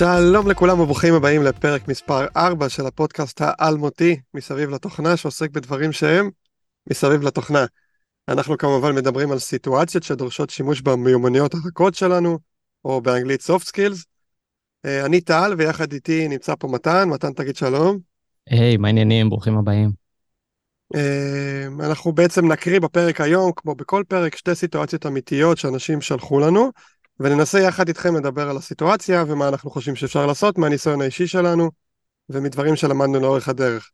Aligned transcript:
שלום 0.00 0.50
לכולם 0.50 0.80
וברוכים 0.80 1.14
הבאים 1.14 1.42
לפרק 1.42 1.88
מספר 1.88 2.26
4 2.36 2.68
של 2.68 2.86
הפודקאסט 2.86 3.40
האלמותי 3.44 4.20
מסביב 4.34 4.70
לתוכנה 4.70 5.16
שעוסק 5.16 5.50
בדברים 5.50 5.92
שהם 5.92 6.30
מסביב 6.90 7.22
לתוכנה. 7.22 7.64
אנחנו 8.28 8.58
כמובן 8.58 8.94
מדברים 8.94 9.32
על 9.32 9.38
סיטואציות 9.38 10.04
שדורשות 10.04 10.50
שימוש 10.50 10.80
במיומנויות 10.80 11.54
הרכות 11.54 11.94
שלנו, 11.94 12.38
או 12.84 13.00
באנגלית 13.00 13.40
soft 13.40 13.64
skills. 13.64 14.04
אה, 14.84 15.06
אני 15.06 15.20
טל 15.20 15.54
ויחד 15.58 15.92
איתי 15.92 16.28
נמצא 16.28 16.54
פה 16.58 16.68
מתן, 16.68 17.08
מתן 17.08 17.32
תגיד 17.32 17.56
שלום. 17.56 17.98
היי, 18.50 18.74
hey, 18.74 18.78
מה 18.78 18.88
העניינים? 18.88 19.28
ברוכים 19.28 19.58
הבאים. 19.58 19.99
אה, 20.94 21.66
אנחנו 21.80 22.12
בעצם 22.12 22.52
נקריא 22.52 22.80
בפרק 22.80 23.20
היום, 23.20 23.52
כמו 23.56 23.74
בכל 23.74 24.04
פרק, 24.08 24.36
שתי 24.36 24.54
סיטואציות 24.54 25.06
אמיתיות 25.06 25.58
שאנשים 25.58 26.00
שלחו 26.00 26.40
לנו. 26.40 26.70
וננסה 27.20 27.60
יחד 27.60 27.88
איתכם 27.88 28.16
לדבר 28.16 28.50
על 28.50 28.56
הסיטואציה 28.56 29.24
ומה 29.28 29.48
אנחנו 29.48 29.70
חושבים 29.70 29.96
שאפשר 29.96 30.26
לעשות 30.26 30.58
מהניסיון 30.58 31.00
האישי 31.00 31.26
שלנו 31.26 31.70
ומדברים 32.28 32.76
שלמדנו 32.76 33.20
לאורך 33.20 33.48
הדרך. 33.48 33.90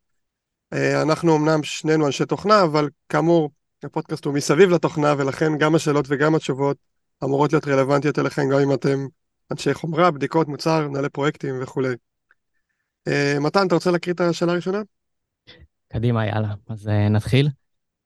אה, 0.73 1.03
אנחנו 1.03 1.37
אמנם 1.37 1.63
שנינו 1.63 2.07
אנשי 2.07 2.27
תוכנה, 2.27 2.63
אבל 2.63 2.89
כאמור, 3.09 3.51
הפודקאסט 3.85 4.25
הוא 4.25 4.35
מסביב 4.35 4.71
לתוכנה, 4.71 5.15
ולכן 5.19 5.59
גם 5.59 5.75
השאלות 5.75 6.05
וגם 6.09 6.35
התשובות 6.35 6.77
אמורות 7.25 7.53
להיות 7.53 7.67
רלוונטיות 7.67 8.19
אליכם, 8.19 8.43
גם 8.51 8.59
אם 8.59 8.75
אתם 8.75 9.07
אנשי 9.51 9.75
חומרה, 9.75 10.11
בדיקות, 10.11 10.49
מוצר, 10.49 10.89
מנהלי 10.89 11.09
פרויקטים 11.09 11.55
וכולי. 11.63 11.95
אה, 13.09 13.37
מתן, 13.41 13.67
אתה 13.67 13.75
רוצה 13.75 13.91
להקריא 13.91 14.15
את 14.15 14.21
השאלה 14.21 14.53
הראשונה? 14.53 14.83
קדימה, 15.89 16.27
יאללה. 16.27 16.55
אז 16.69 16.87
uh, 16.87 16.91
נתחיל. 16.91 17.49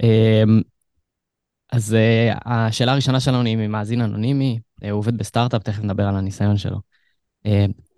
Uh, 0.02 0.06
אז 1.72 1.96
uh, 1.96 2.38
השאלה 2.44 2.92
הראשונה 2.92 3.20
שלנו 3.20 3.44
היא 3.44 3.56
ממאזין 3.56 4.00
אנונימי, 4.00 4.58
הוא 4.82 4.90
עובד 4.90 5.18
בסטארט-אפ, 5.18 5.62
תכף 5.62 5.82
נדבר 5.82 6.04
על 6.04 6.16
הניסיון 6.16 6.56
שלו. 6.56 6.80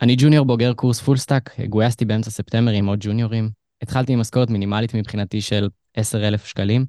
אני 0.02 0.16
ג'וניור 0.18 0.46
בוגר 0.46 0.72
קורס 0.72 1.00
full 1.00 1.16
stack, 1.16 1.60
גויסתי 1.60 2.04
באמצע 2.04 2.30
ספטמבר 2.30 2.70
עם 2.70 2.86
עוד 2.86 2.98
ג'וניורים. 3.02 3.50
התחלתי 3.82 4.12
עם 4.12 4.20
משכורת 4.20 4.50
מינימלית 4.50 4.94
מבחינתי 4.94 5.40
של 5.40 5.68
10,000 5.94 6.46
שקלים. 6.46 6.86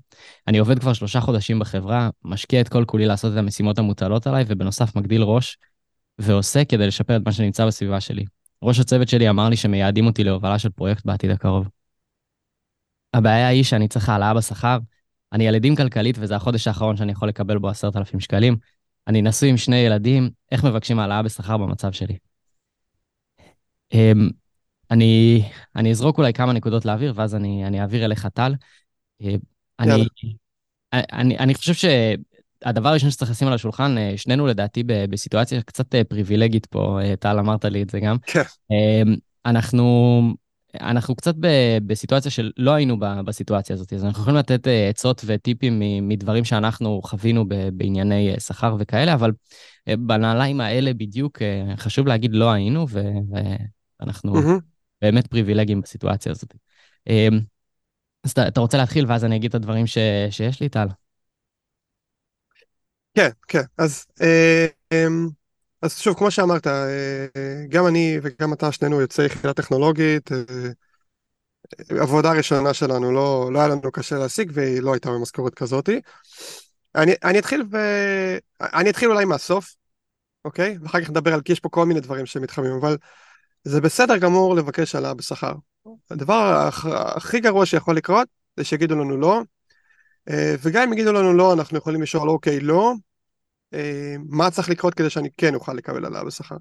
אני 0.47 0.57
עובד 0.57 0.79
כבר 0.79 0.93
שלושה 0.93 1.21
חודשים 1.21 1.59
בחברה, 1.59 2.09
משקיע 2.25 2.61
את 2.61 2.69
כל 2.69 2.85
כולי 2.87 3.05
לעשות 3.05 3.33
את 3.33 3.37
המשימות 3.37 3.79
המוטלות 3.79 4.27
עליי, 4.27 4.45
ובנוסף 4.47 4.95
מגדיל 4.95 5.21
ראש, 5.21 5.57
ועושה 6.19 6.65
כדי 6.65 6.87
לשפר 6.87 7.17
את 7.17 7.21
מה 7.25 7.31
שנמצא 7.31 7.65
בסביבה 7.65 8.01
שלי. 8.01 8.25
ראש 8.63 8.79
הצוות 8.79 9.09
שלי 9.09 9.29
אמר 9.29 9.49
לי 9.49 9.55
שמייעדים 9.55 10.05
אותי 10.05 10.23
להובלה 10.23 10.59
של 10.59 10.69
פרויקט 10.69 11.05
בעתיד 11.05 11.31
הקרוב. 11.31 11.67
הבעיה 13.13 13.47
היא 13.47 13.63
שאני 13.63 13.87
צריך 13.87 14.09
העלאה 14.09 14.33
בשכר, 14.33 14.77
אני 15.33 15.47
ילדים 15.47 15.75
כלכלית 15.75 16.15
וזה 16.19 16.35
החודש 16.35 16.67
האחרון 16.67 16.97
שאני 16.97 17.11
יכול 17.11 17.27
לקבל 17.27 17.57
בו 17.57 17.69
10,000 17.69 18.19
שקלים. 18.19 18.57
אני 19.07 19.21
נשוי 19.21 19.49
עם 19.49 19.57
שני 19.57 19.75
ילדים, 19.75 20.29
איך 20.51 20.63
מבקשים 20.63 20.99
העלאה 20.99 21.21
בשכר 21.21 21.57
במצב 21.57 21.91
שלי? 21.91 22.17
אמ, 23.93 24.29
אני, 24.91 25.43
אני 25.75 25.91
אזרוק 25.91 26.17
אולי 26.17 26.33
כמה 26.33 26.53
נקודות 26.53 26.85
לאוויר, 26.85 27.13
ואז 27.15 27.35
אני, 27.35 27.67
אני 27.67 27.81
אעביר 27.81 28.05
אליך 28.05 28.27
טל. 28.27 28.53
אה, 29.21 29.35
אני, 29.79 30.05
אני, 30.93 31.37
אני 31.37 31.53
חושב 31.53 31.73
שהדבר 31.73 32.89
הראשון 32.89 33.11
שצריך 33.11 33.31
לשים 33.31 33.47
על 33.47 33.53
השולחן, 33.53 33.97
אה, 33.97 34.13
שנינו 34.17 34.47
לדעתי 34.47 34.83
בסיטואציה 34.83 35.61
קצת 35.61 35.95
אה, 35.95 36.03
פריבילגית 36.03 36.65
פה, 36.65 36.99
טל, 37.19 37.39
אמרת 37.39 37.65
לי 37.65 37.83
את 37.83 37.89
זה 37.89 37.99
גם. 37.99 38.17
כן. 38.25 38.41
אמ, 38.71 39.15
אנחנו 39.45 40.21
אנחנו 40.81 41.15
קצת 41.15 41.35
ב, 41.39 41.47
בסיטואציה 41.87 42.31
של 42.31 42.51
לא 42.57 42.71
היינו 42.71 42.99
ב, 42.99 43.05
בסיטואציה 43.25 43.73
הזאת, 43.73 43.93
אז 43.93 44.05
אנחנו 44.05 44.21
יכולים 44.21 44.39
לתת 44.39 44.67
uh, 44.67 44.69
עצות 44.89 45.21
וטיפים 45.25 45.81
מדברים 46.07 46.45
שאנחנו 46.45 47.01
חווינו 47.03 47.47
ב, 47.47 47.55
בענייני 47.73 48.33
uh, 48.35 48.39
שכר 48.39 48.75
וכאלה, 48.79 49.13
אבל 49.13 49.31
uh, 49.31 49.95
בנעליים 49.97 50.61
האלה 50.61 50.93
בדיוק 50.93 51.41
חשוב 51.77 52.07
להגיד 52.07 52.31
לא 52.33 52.51
היינו, 52.51 52.85
ו, 52.89 53.01
ואנחנו 53.99 54.35
mm-hmm. 54.35 54.61
באמת 55.01 55.27
פריבילגיים 55.27 55.81
בסיטואציה 55.81 56.31
הזאת. 56.31 56.53
Uh, 57.09 57.33
אז 58.23 58.31
אתה, 58.31 58.47
אתה 58.47 58.59
רוצה 58.59 58.77
להתחיל, 58.77 59.05
ואז 59.07 59.25
אני 59.25 59.35
אגיד 59.35 59.49
את 59.49 59.55
הדברים 59.55 59.87
ש, 59.87 59.97
שיש 60.29 60.61
לי, 60.61 60.69
טל. 60.69 60.87
כן, 63.13 63.29
כן, 63.47 63.63
אז... 63.77 64.05
Uh, 64.19 64.93
um... 64.93 65.42
אז 65.83 65.97
שוב, 65.97 66.17
כמו 66.17 66.31
שאמרת, 66.31 66.67
אה, 66.67 67.65
גם 67.69 67.87
אני 67.87 68.19
וגם 68.23 68.53
אתה, 68.53 68.71
שנינו 68.71 69.01
יוצאי 69.01 69.25
יחידה 69.25 69.53
טכנולוגית. 69.53 70.31
אה, 70.31 70.37
עבודה 72.01 72.31
ראשונה 72.31 72.73
שלנו, 72.73 73.11
לא, 73.11 73.49
לא 73.53 73.59
היה 73.59 73.67
לנו 73.67 73.91
קשה 73.91 74.17
להשיג 74.17 74.51
והיא 74.53 74.81
לא 74.81 74.93
הייתה 74.93 75.09
במשכורת 75.09 75.53
כזאת. 75.53 75.89
אני, 76.95 77.13
אני 77.23 77.39
אתחיל 77.39 77.63
ו... 77.71 77.77
אני 78.61 78.89
אתחיל 78.89 79.11
אולי 79.11 79.25
מהסוף, 79.25 79.75
אוקיי? 80.45 80.77
ואחר 80.81 81.01
כך 81.01 81.09
נדבר 81.09 81.33
על 81.33 81.41
כי 81.41 81.51
יש 81.51 81.59
פה 81.59 81.69
כל 81.69 81.85
מיני 81.85 81.99
דברים 81.99 82.25
שמתחמים, 82.25 82.71
אבל 82.71 82.97
זה 83.63 83.81
בסדר 83.81 84.17
גמור 84.17 84.55
לבקש 84.55 84.95
העלאה 84.95 85.13
בשכר. 85.13 85.53
הדבר 86.11 86.69
הכי 87.15 87.39
גרוע 87.39 87.65
שיכול 87.65 87.95
לקרות 87.97 88.27
זה 88.57 88.63
שיגידו 88.63 88.95
לנו 88.95 89.17
לא, 89.17 89.41
אה, 90.29 90.55
וגם 90.61 90.83
אם 90.83 90.93
יגידו 90.93 91.13
לנו 91.13 91.33
לא, 91.33 91.53
אנחנו 91.53 91.77
יכולים 91.77 92.01
לשאול 92.01 92.29
אוקיי, 92.29 92.59
לא, 92.59 92.93
אה, 92.93 93.12
מה 94.29 94.51
צריך 94.51 94.69
לקרות 94.69 94.93
כדי 94.93 95.09
שאני 95.09 95.29
כן 95.37 95.55
אוכל 95.55 95.73
לקבל 95.73 96.05
עליו 96.05 96.25
בשכר, 96.25 96.57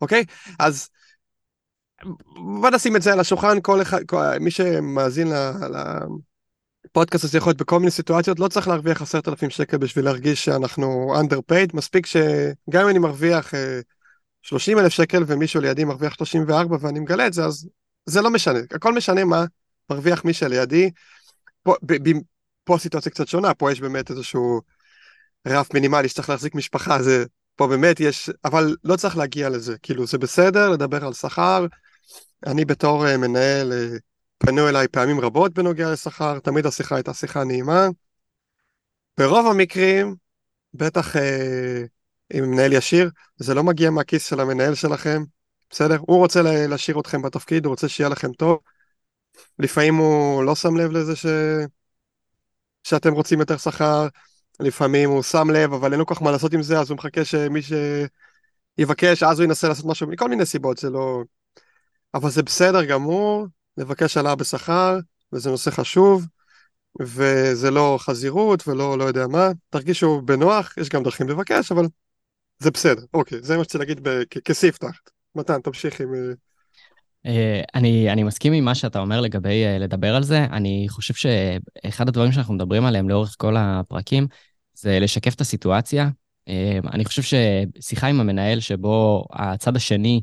אוקיי? 0.00 0.24
אז 0.58 0.88
בוא 2.60 2.70
נשים 2.70 2.96
את 2.96 3.02
זה 3.02 3.12
על 3.12 3.20
השולחן, 3.20 3.60
כל 3.62 3.82
אחד, 3.82 4.04
כל, 4.04 4.22
מי 4.40 4.50
שמאזין 4.50 5.28
לפודקאסט 6.86 7.24
הזה 7.24 7.38
יכול 7.38 7.50
להיות 7.50 7.60
בכל 7.60 7.78
מיני 7.78 7.90
סיטואציות, 7.90 8.38
לא 8.40 8.48
צריך 8.48 8.68
להרוויח 8.68 9.02
עשרת 9.02 9.28
אלפים 9.28 9.50
שקל 9.50 9.76
בשביל 9.76 10.04
להרגיש 10.04 10.44
שאנחנו 10.44 11.14
underpaid, 11.20 11.70
מספיק 11.74 12.06
שגם 12.06 12.82
אם 12.82 12.88
אני 12.88 12.98
מרוויח 12.98 13.54
אה, 13.54 13.80
שלושים 14.42 14.78
אלף 14.78 14.92
שקל 14.92 15.24
ומישהו 15.26 15.60
לידי 15.60 15.84
מרוויח 15.84 16.14
שלושים 16.14 16.44
וארבע 16.48 16.76
ואני 16.80 17.00
מגלה 17.00 17.26
את 17.26 17.32
זה, 17.32 17.44
אז 17.44 17.68
זה 18.06 18.22
לא 18.22 18.30
משנה, 18.30 18.58
הכל 18.70 18.94
משנה 18.94 19.24
מה 19.24 19.44
מרוויח 19.90 20.24
מי 20.24 20.32
שלידי. 20.32 20.90
פה, 21.62 21.74
ב, 21.82 22.08
ב, 22.08 22.12
פה 22.64 22.74
הסיטואציה 22.74 23.12
קצת 23.12 23.28
שונה, 23.28 23.54
פה 23.54 23.72
יש 23.72 23.80
באמת 23.80 24.10
איזשהו... 24.10 24.60
רף 25.46 25.74
מינימלי 25.74 26.08
שצריך 26.08 26.30
להחזיק 26.30 26.54
משפחה, 26.54 27.02
זה 27.02 27.24
פה 27.56 27.66
באמת 27.66 28.00
יש, 28.00 28.30
אבל 28.44 28.76
לא 28.84 28.96
צריך 28.96 29.16
להגיע 29.16 29.48
לזה, 29.48 29.78
כאילו 29.78 30.06
זה 30.06 30.18
בסדר 30.18 30.68
לדבר 30.68 31.04
על 31.06 31.12
שכר, 31.12 31.66
אני 32.46 32.64
בתור 32.64 33.06
uh, 33.06 33.16
מנהל, 33.16 33.72
uh, 33.72 33.98
פנו 34.38 34.68
אליי 34.68 34.88
פעמים 34.88 35.20
רבות 35.20 35.54
בנוגע 35.54 35.92
לשכר, 35.92 36.38
תמיד 36.38 36.66
השיחה 36.66 36.94
הייתה 36.94 37.14
שיחה 37.14 37.44
נעימה. 37.44 37.88
ברוב 39.18 39.46
המקרים, 39.46 40.14
בטח 40.74 41.16
uh, 41.16 41.18
עם 42.32 42.50
מנהל 42.50 42.72
ישיר, 42.72 43.10
זה 43.36 43.54
לא 43.54 43.64
מגיע 43.64 43.90
מהכיס 43.90 44.26
של 44.26 44.40
המנהל 44.40 44.74
שלכם, 44.74 45.22
בסדר? 45.70 45.96
הוא 46.00 46.18
רוצה 46.18 46.42
להשאיר 46.42 47.00
אתכם 47.00 47.22
בתפקיד, 47.22 47.64
הוא 47.64 47.70
רוצה 47.70 47.88
שיהיה 47.88 48.08
לכם 48.08 48.32
טוב. 48.32 48.58
לפעמים 49.58 49.94
הוא 49.96 50.44
לא 50.44 50.54
שם 50.54 50.76
לב 50.76 50.90
לזה 50.90 51.16
ש... 51.16 51.26
שאתם 52.82 53.12
רוצים 53.12 53.40
יותר 53.40 53.56
שכר, 53.56 54.08
לפעמים 54.60 55.10
הוא 55.10 55.22
שם 55.22 55.50
לב, 55.50 55.72
אבל 55.72 55.92
אין 55.92 55.98
לו 55.98 56.06
כל 56.06 56.14
כך 56.14 56.22
מה 56.22 56.30
לעשות 56.30 56.52
עם 56.52 56.62
זה, 56.62 56.80
אז 56.80 56.90
הוא 56.90 56.96
מחכה 56.96 57.24
שמי 57.24 57.60
שיבקש, 58.78 59.22
אז 59.22 59.38
הוא 59.38 59.44
ינסה 59.44 59.68
לעשות 59.68 59.86
משהו, 59.86 60.06
מכל 60.06 60.28
מיני 60.28 60.46
סיבות, 60.46 60.78
זה 60.78 60.90
לא... 60.90 61.22
אבל 62.14 62.30
זה 62.30 62.42
בסדר 62.42 62.84
גמור, 62.84 63.46
לבקש 63.76 64.16
העלאה 64.16 64.34
בשכר, 64.34 64.98
וזה 65.32 65.50
נושא 65.50 65.70
חשוב, 65.70 66.26
וזה 67.00 67.70
לא 67.70 67.98
חזירות 68.00 68.68
ולא 68.68 68.98
לא 68.98 69.04
יודע 69.04 69.26
מה, 69.26 69.50
תרגישו 69.70 70.22
בנוח, 70.24 70.74
יש 70.78 70.88
גם 70.88 71.02
דרכים 71.02 71.28
לבקש, 71.28 71.72
אבל 71.72 71.86
זה 72.58 72.70
בסדר, 72.70 73.02
אוקיי, 73.14 73.38
זה 73.42 73.56
מה 73.56 73.64
שצריך 73.64 73.80
להגיד 73.80 74.08
כספתח. 74.44 75.00
מתן, 75.34 75.60
תמשיך 75.60 76.00
עם... 76.00 76.14
Uh, 77.28 77.30
אני, 77.74 78.12
אני 78.12 78.22
מסכים 78.22 78.52
עם 78.52 78.64
מה 78.64 78.74
שאתה 78.74 78.98
אומר 78.98 79.20
לגבי 79.20 79.64
uh, 79.64 79.78
לדבר 79.78 80.16
על 80.16 80.22
זה. 80.22 80.44
אני 80.44 80.86
חושב 80.88 81.14
שאחד 81.14 82.08
הדברים 82.08 82.32
שאנחנו 82.32 82.54
מדברים 82.54 82.84
עליהם 82.84 83.08
לאורך 83.08 83.34
כל 83.38 83.56
הפרקים, 83.58 84.26
זה 84.74 85.00
לשקף 85.00 85.34
את 85.34 85.40
הסיטואציה. 85.40 86.08
אה, 86.48 86.78
אני 86.92 87.04
חושב 87.04 87.22
ששיחה 87.22 88.06
עם 88.06 88.20
המנהל 88.20 88.60
שבו 88.60 89.24
הצד 89.32 89.76
השני 89.76 90.20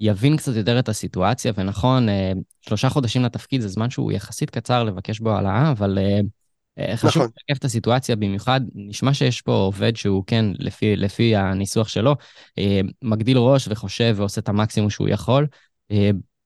יבין 0.00 0.36
קצת 0.36 0.56
יותר 0.56 0.78
את 0.78 0.88
הסיטואציה, 0.88 1.52
ונכון, 1.56 2.08
אה, 2.08 2.32
שלושה 2.62 2.88
חודשים 2.88 3.22
לתפקיד 3.22 3.60
זה 3.60 3.68
זמן 3.68 3.90
שהוא 3.90 4.12
יחסית 4.12 4.50
קצר 4.50 4.84
לבקש 4.84 5.20
בו 5.20 5.30
העלאה, 5.30 5.70
אבל 5.70 5.98
אה, 5.98 6.96
חשוב 6.96 7.22
נכון. 7.22 7.32
לשקף 7.36 7.58
את 7.58 7.64
הסיטואציה, 7.64 8.16
במיוחד 8.16 8.60
נשמע 8.74 9.14
שיש 9.14 9.42
פה 9.42 9.52
עובד 9.52 9.96
שהוא 9.96 10.24
כן, 10.26 10.44
לפי, 10.58 10.96
לפי 10.96 11.36
הניסוח 11.36 11.88
שלו, 11.88 12.14
מגדיל 13.02 13.38
ראש 13.38 13.68
וחושב 13.68 14.14
ועושה 14.16 14.40
את 14.40 14.48
המקסימום 14.48 14.90
שהוא 14.90 15.08
יכול. 15.08 15.46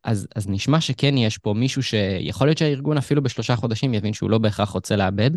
אז, 0.05 0.29
אז 0.37 0.49
נשמע 0.49 0.81
שכן 0.81 1.17
יש 1.17 1.39
פה 1.39 1.55
מישהו 1.55 1.83
שיכול 1.83 2.47
להיות 2.47 2.59
שהארגון 2.59 2.99
אפילו 2.99 3.23
בשלושה 3.23 3.57
חודשים 3.57 3.95
יבין 3.95 4.13
שהוא 4.13 4.31
לא 4.31 4.39
בהכרח 4.39 4.71
רוצה 4.71 4.97
לאבד, 4.97 5.31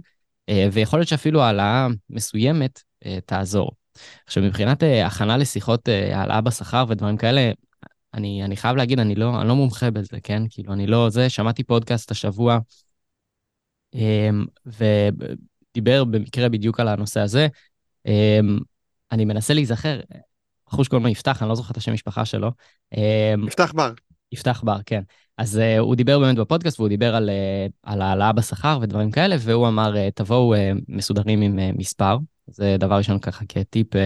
אה, 0.49 0.67
ויכול 0.71 0.99
להיות 0.99 1.09
שאפילו 1.09 1.41
העלאה 1.41 1.87
מסוימת 2.09 2.81
אה, 3.05 3.17
תעזור. 3.25 3.71
עכשיו, 4.25 4.43
מבחינת 4.43 4.83
אה, 4.83 5.05
הכנה 5.05 5.37
לשיחות 5.37 5.87
העלאה 5.87 6.41
בשכר 6.41 6.85
ודברים 6.89 7.17
כאלה, 7.17 7.51
אני, 8.13 8.43
אני 8.43 8.57
חייב 8.57 8.75
להגיד, 8.75 8.99
אני 8.99 9.15
לא, 9.15 9.41
אני 9.41 9.47
לא 9.47 9.55
מומחה 9.55 9.91
בזה, 9.91 10.17
כן? 10.23 10.43
כאילו, 10.49 10.73
אני 10.73 10.87
לא 10.87 11.09
זה, 11.09 11.29
שמעתי 11.29 11.63
פודקאסט 11.63 12.11
השבוע, 12.11 12.59
דיבר 15.75 16.03
במקרה 16.03 16.49
בדיוק 16.49 16.79
על 16.79 16.87
הנושא 16.87 17.19
הזה. 17.19 17.47
אמ, 18.05 18.59
אני 19.11 19.25
מנסה 19.25 19.53
להיזכר, 19.53 19.99
שקוראים 20.81 21.05
לו 21.05 21.11
יפתח, 21.11 21.41
אני 21.41 21.49
לא 21.49 21.55
זוכר 21.55 21.71
את 21.71 21.77
השם 21.77 21.93
משפחה 21.93 22.25
שלו. 22.25 22.51
אמ, 22.97 23.47
יפתח 23.47 23.71
בר. 23.75 23.91
יפתח 24.31 24.61
בר, 24.65 24.77
כן. 24.85 25.01
אז 25.37 25.57
uh, 25.57 25.79
הוא 25.79 25.95
דיבר 25.95 26.19
באמת 26.19 26.35
בפודקאסט, 26.35 26.79
והוא 26.79 26.89
דיבר 26.89 27.15
על, 27.15 27.29
uh, 27.29 27.71
על 27.83 28.01
העלאה 28.01 28.33
בשכר 28.33 28.79
ודברים 28.81 29.11
כאלה, 29.11 29.35
והוא 29.39 29.67
אמר, 29.67 29.93
uh, 29.93 30.11
תבואו 30.15 30.55
uh, 30.55 30.57
מסודרים 30.87 31.41
עם 31.41 31.59
uh, 31.59 31.77
מספר. 31.77 32.17
זה 32.47 32.75
דבר 32.79 32.97
ראשון 32.97 33.19
ככה 33.19 33.45
כטיפ 33.49 33.87
uh, 33.93 33.97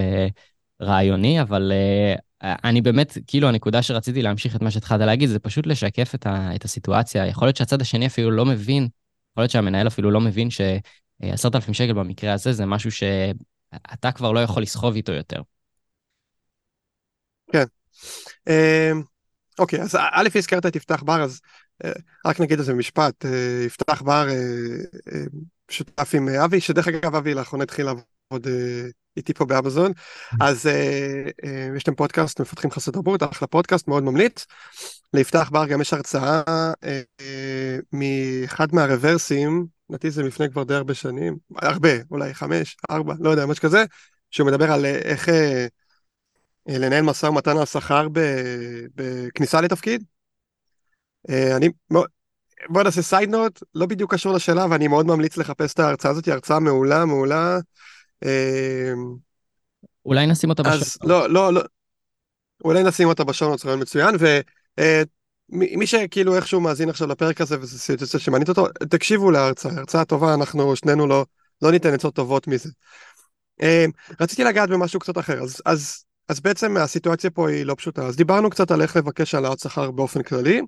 רעיוני, 0.82 1.42
אבל 1.42 1.72
uh, 1.72 2.20
אני 2.64 2.82
באמת, 2.82 3.18
כאילו, 3.28 3.48
הנקודה 3.48 3.82
שרציתי 3.82 4.22
להמשיך 4.22 4.56
את 4.56 4.62
מה 4.62 4.72
שהתחלת 4.72 5.02
להגיד, 5.02 5.30
זה 5.30 5.40
פשוט 5.40 5.68
לשקף 5.68 6.16
את, 6.16 6.26
ה, 6.26 6.56
את 6.56 6.66
הסיטואציה. 6.66 7.28
יכול 7.28 7.48
להיות 7.48 7.58
שהצד 7.58 7.82
השני 7.82 8.08
אפילו 8.08 8.32
לא 8.32 8.46
מבין, 8.46 8.84
יכול 9.32 9.42
להיות 9.42 9.52
שהמנהל 9.52 9.88
אפילו 9.88 10.12
לא 10.12 10.22
מבין 10.22 10.50
שעשרת 10.50 11.56
אלפים 11.56 11.74
שקל 11.74 11.94
במקרה 11.94 12.34
הזה 12.34 12.54
זה 12.54 12.66
משהו 12.66 12.92
שאתה 12.92 14.12
כבר 14.12 14.32
לא 14.32 14.40
יכול 14.40 14.64
לסחוב 14.64 14.96
איתו 14.96 15.12
יותר. 15.12 15.42
כן. 17.52 17.66
אוקיי, 19.60 19.82
אז 19.82 19.96
א', 19.96 20.28
הזכרת 20.36 20.66
את 20.66 20.76
יפתח 20.76 21.04
בר, 21.04 21.24
אז 21.24 21.40
אה, 21.84 21.92
רק 22.26 22.40
נגיד 22.40 22.60
איזה 22.60 22.74
משפט. 22.74 23.26
אה, 23.26 23.64
יפתח 23.66 24.02
בר 24.02 24.28
אה, 24.30 25.24
שותף 25.72 26.12
עם 26.14 26.30
אבי, 26.30 26.62
שדרך 26.62 26.88
אגב 26.88 27.16
אבי 27.16 27.34
לאחרונה 27.34 27.64
התחיל 27.64 27.86
לעבוד 27.86 28.48
איתי 29.18 29.34
פה 29.34 29.46
באמזון, 29.46 29.92
אז 30.42 30.70
יש 31.76 31.88
להם 31.88 31.96
פודקאסט, 31.96 32.42
מפתחים 32.42 32.72
חסות 32.72 32.94
תרבות, 32.94 33.24
אחלה 33.24 33.48
פודקאסט, 33.48 33.88
מאוד 33.88 34.04
ממליץ. 34.04 34.46
ליפתח 35.14 35.50
בר 35.54 35.68
גם 35.68 35.82
יש 35.82 35.94
הרצאה 35.94 36.42
מאחד 37.94 38.68
מהרוורסים, 38.76 39.66
לדעתי 39.90 40.12
זה 40.12 40.24
לפני 40.24 40.50
כבר 40.50 40.64
די 40.64 40.74
הרבה 40.74 40.94
שנים, 40.94 41.38
הרבה, 41.56 41.90
אולי 42.12 42.34
חמש, 42.34 42.78
ארבע, 42.92 43.14
לא 43.20 43.30
יודע, 43.30 43.46
משהו 43.46 43.64
כזה, 43.64 43.86
שהוא 44.32 44.48
מדבר 44.48 44.72
על 44.72 44.86
איך 44.86 45.30
לנהל 46.78 47.02
משא 47.02 47.26
ומתן 47.26 47.58
על 47.58 47.66
שכר 47.66 48.08
בכניסה 48.96 49.62
לתפקיד. 49.62 50.04
אה, 51.30 51.56
אני, 51.58 51.70
בוא 52.70 52.84
נעשה 52.84 53.02
סייד 53.02 53.30
נוט, 53.30 53.64
לא 53.76 53.86
בדיוק 53.86 54.14
קשור 54.14 54.34
לשאלה, 54.34 54.66
ואני 54.70 54.88
מאוד 54.88 55.06
ממליץ 55.06 55.38
לחפש 55.38 55.74
את 55.74 55.80
ההרצאה 55.80 56.12
הזאת, 56.12 56.26
היא 56.26 56.34
הרצאה 56.34 56.60
מעולה, 56.60 57.06
מעולה. 57.06 57.58
אה, 58.26 58.92
אולי 60.06 60.28
נשים 60.28 60.50
אותה 60.50 60.64
בשעון. 60.64 61.10
לא, 61.10 61.30
לא, 61.30 61.54
לא. 61.54 61.62
אולי 62.64 62.84
נשים 62.84 63.08
אותה 63.08 63.24
בשעון, 63.24 63.58
זה 63.58 63.68
רעיון 63.68 63.82
מצוין, 63.82 64.16
ומי 65.52 65.88
שכאילו 65.88 66.36
איכשהו 66.36 66.62
מאזין 66.62 66.90
עכשיו 66.90 67.08
לפרק 67.08 67.42
הזה, 67.42 67.60
וזו 67.60 67.78
סיטואציה 67.78 68.20
שמענית 68.20 68.50
אותו, 68.50 68.68
תקשיבו 68.90 69.32
להרצאה, 69.32 69.72
הרצאה 69.78 70.06
טובה, 70.06 70.34
אנחנו 70.34 70.76
שנינו 70.76 71.08
לא, 71.08 71.26
לא 71.62 71.72
ניתן 71.72 71.94
עצות 71.94 72.16
טובות 72.16 72.48
מזה. 72.48 72.70
רציתי 74.20 74.44
לגעת 74.44 74.70
במשהו 74.70 75.00
קצת 75.00 75.18
אחר, 75.18 75.40
אז, 75.44 75.62
אז 75.66 76.04
אז 76.30 76.40
בעצם 76.40 76.78
הסיטואציה 76.78 77.30
פה 77.30 77.50
היא 77.50 77.64
לא 77.66 77.76
פשוטה. 77.76 78.06
אז 78.06 78.16
דיברנו 78.16 78.50
קצת 78.50 78.72
על 78.72 78.82
איך 78.82 78.96
לבקש 78.96 79.36
העלאת 79.36 79.60
שכר 79.60 79.92
באופן 79.92 80.24
כללי. 80.24 80.62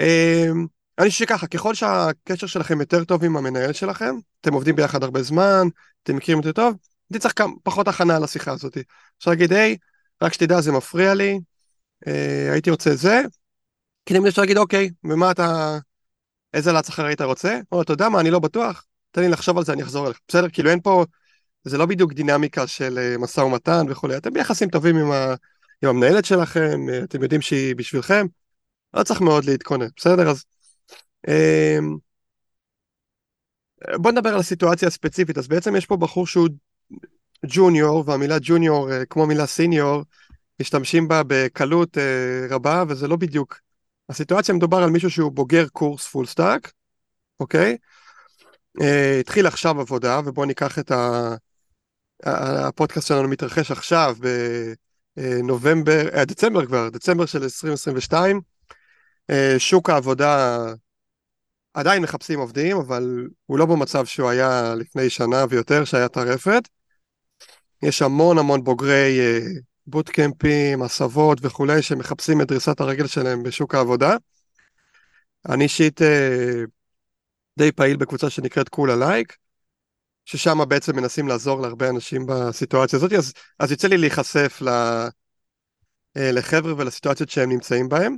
אמ, 0.00 0.66
אני 0.98 1.10
חושב 1.10 1.24
שככה, 1.24 1.46
ככל 1.46 1.74
שהקשר 1.74 2.46
שלכם 2.46 2.80
יותר 2.80 3.04
טוב 3.04 3.24
עם 3.24 3.36
המנהל 3.36 3.72
שלכם, 3.72 4.14
אתם 4.40 4.52
עובדים 4.52 4.76
ביחד 4.76 5.02
הרבה 5.02 5.22
זמן, 5.22 5.68
אתם 6.02 6.16
מכירים 6.16 6.38
יותר 6.38 6.52
טוב, 6.52 6.76
אני 7.10 7.18
צריך 7.18 7.34
פחות 7.62 7.88
הכנה 7.88 8.16
על 8.16 8.24
השיחה 8.24 8.52
הזאת. 8.52 8.78
אפשר 9.18 9.30
להגיד, 9.30 9.52
היי, 9.52 9.76
רק 10.22 10.32
שתדע, 10.32 10.60
זה 10.60 10.72
מפריע 10.72 11.14
לי, 11.14 11.40
אה, 12.06 12.52
הייתי 12.52 12.70
רוצה 12.70 12.94
זה, 12.94 13.22
כי 14.06 14.14
תמיד 14.14 14.26
אפשר 14.26 14.42
להגיד, 14.42 14.56
אוקיי, 14.56 14.90
ומה 15.04 15.30
אתה, 15.30 15.78
איזה 16.54 16.70
העלאת 16.70 16.84
שכר 16.84 17.04
היית 17.04 17.20
רוצה? 17.20 17.60
או, 17.72 17.82
אתה 17.82 17.92
יודע 17.92 18.08
מה, 18.08 18.20
אני 18.20 18.30
לא 18.30 18.38
בטוח, 18.38 18.84
תן 19.10 19.20
לי 19.20 19.28
לחשוב 19.28 19.58
על 19.58 19.64
זה, 19.64 19.72
אני 19.72 19.82
אחזור 19.82 20.06
אליך. 20.06 20.18
בסדר? 20.28 20.48
כאילו 20.52 20.70
אין 20.70 20.80
פה... 20.80 21.04
זה 21.64 21.78
לא 21.78 21.86
בדיוק 21.86 22.12
דינמיקה 22.12 22.66
של 22.66 22.98
אה, 22.98 23.18
משא 23.18 23.40
ומתן 23.40 23.86
וכולי, 23.88 24.16
אתם 24.16 24.32
ביחסים 24.32 24.68
טובים 24.68 24.96
עם, 24.96 25.10
ה, 25.12 25.34
עם 25.82 25.88
המנהלת 25.88 26.24
שלכם, 26.24 26.88
אה, 26.92 27.02
אתם 27.04 27.22
יודעים 27.22 27.40
שהיא 27.40 27.76
בשבילכם, 27.76 28.26
לא 28.94 29.02
צריך 29.02 29.20
מאוד 29.20 29.44
להתכונן, 29.44 29.86
בסדר? 29.96 30.30
אז 30.30 30.44
אמ, 31.28 31.96
בוא 33.96 34.12
נדבר 34.12 34.28
על 34.28 34.40
הסיטואציה 34.40 34.88
הספציפית, 34.88 35.38
אז 35.38 35.48
בעצם 35.48 35.76
יש 35.76 35.86
פה 35.86 35.96
בחור 35.96 36.26
שהוא 36.26 36.48
ג'וניור, 37.46 38.04
והמילה 38.06 38.36
ג'וניור, 38.40 38.92
אה, 38.92 39.04
כמו 39.04 39.26
מילה 39.26 39.46
סיניור, 39.46 40.02
משתמשים 40.60 41.08
בה 41.08 41.22
בקלות 41.26 41.98
רבה, 42.50 42.84
וזה 42.88 43.08
לא 43.08 43.16
בדיוק. 43.16 43.60
הסיטואציה 44.08 44.54
מדובר 44.54 44.76
על 44.76 44.90
מישהו 44.90 45.10
שהוא 45.10 45.32
בוגר 45.32 45.68
קורס 45.68 46.06
full 46.06 46.26
stack, 46.26 46.72
אוקיי? 47.40 47.76
התחיל 49.20 49.46
עכשיו 49.46 49.80
עבודה, 49.80 50.20
ובואו 50.24 50.46
ניקח 50.46 50.78
את 50.78 50.90
ה... 50.90 51.34
הפודקאסט 52.24 53.06
שלנו 53.08 53.28
מתרחש 53.28 53.70
עכשיו 53.70 54.16
בנובמבר, 55.16 56.08
אה, 56.14 56.24
דצמבר 56.24 56.66
כבר, 56.66 56.88
דצמבר 56.88 57.26
של 57.26 57.42
2022. 57.42 58.40
אה, 59.30 59.54
שוק 59.58 59.90
העבודה 59.90 60.58
עדיין 61.74 62.02
מחפשים 62.02 62.38
עובדים, 62.38 62.76
אבל 62.76 63.28
הוא 63.46 63.58
לא 63.58 63.66
במצב 63.66 64.04
שהוא 64.04 64.28
היה 64.28 64.74
לפני 64.74 65.10
שנה 65.10 65.44
ויותר, 65.48 65.84
שהיה 65.84 66.08
טרפת. 66.08 66.68
יש 67.82 68.02
המון 68.02 68.38
המון 68.38 68.64
בוגרי 68.64 69.18
בוטקמפים, 69.86 70.80
אה, 70.80 70.86
הסבות 70.86 71.38
וכולי, 71.42 71.82
שמחפשים 71.82 72.40
את 72.40 72.46
דריסת 72.48 72.80
הרגל 72.80 73.06
שלהם 73.06 73.42
בשוק 73.42 73.74
העבודה. 73.74 74.16
אני 75.48 75.64
אישית 75.64 76.00
די 77.58 77.72
פעיל 77.72 77.96
בקבוצה 77.96 78.30
שנקראת 78.30 78.68
קולה 78.68 78.96
לייק. 78.96 79.36
ששם 80.30 80.68
בעצם 80.68 80.96
מנסים 80.96 81.28
לעזור 81.28 81.60
להרבה 81.60 81.88
אנשים 81.88 82.26
בסיטואציה 82.26 82.96
הזאת, 82.96 83.12
אז, 83.12 83.32
אז 83.58 83.70
יוצא 83.70 83.88
לי 83.88 83.98
להיחשף 83.98 84.58
ל, 84.62 84.68
אה, 86.16 86.32
לחבר'ה 86.32 86.74
ולסיטואציות 86.76 87.30
שהם 87.30 87.48
נמצאים 87.48 87.88
בהם. 87.88 88.16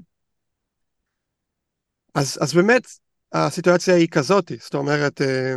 אז, 2.14 2.38
אז 2.41 2.55
באמת, 2.55 2.87
הסיטואציה 3.32 3.94
היא 3.94 4.09
כזאת, 4.09 4.53
זאת 4.61 4.75
אומרת, 4.75 5.23
אה, 5.23 5.55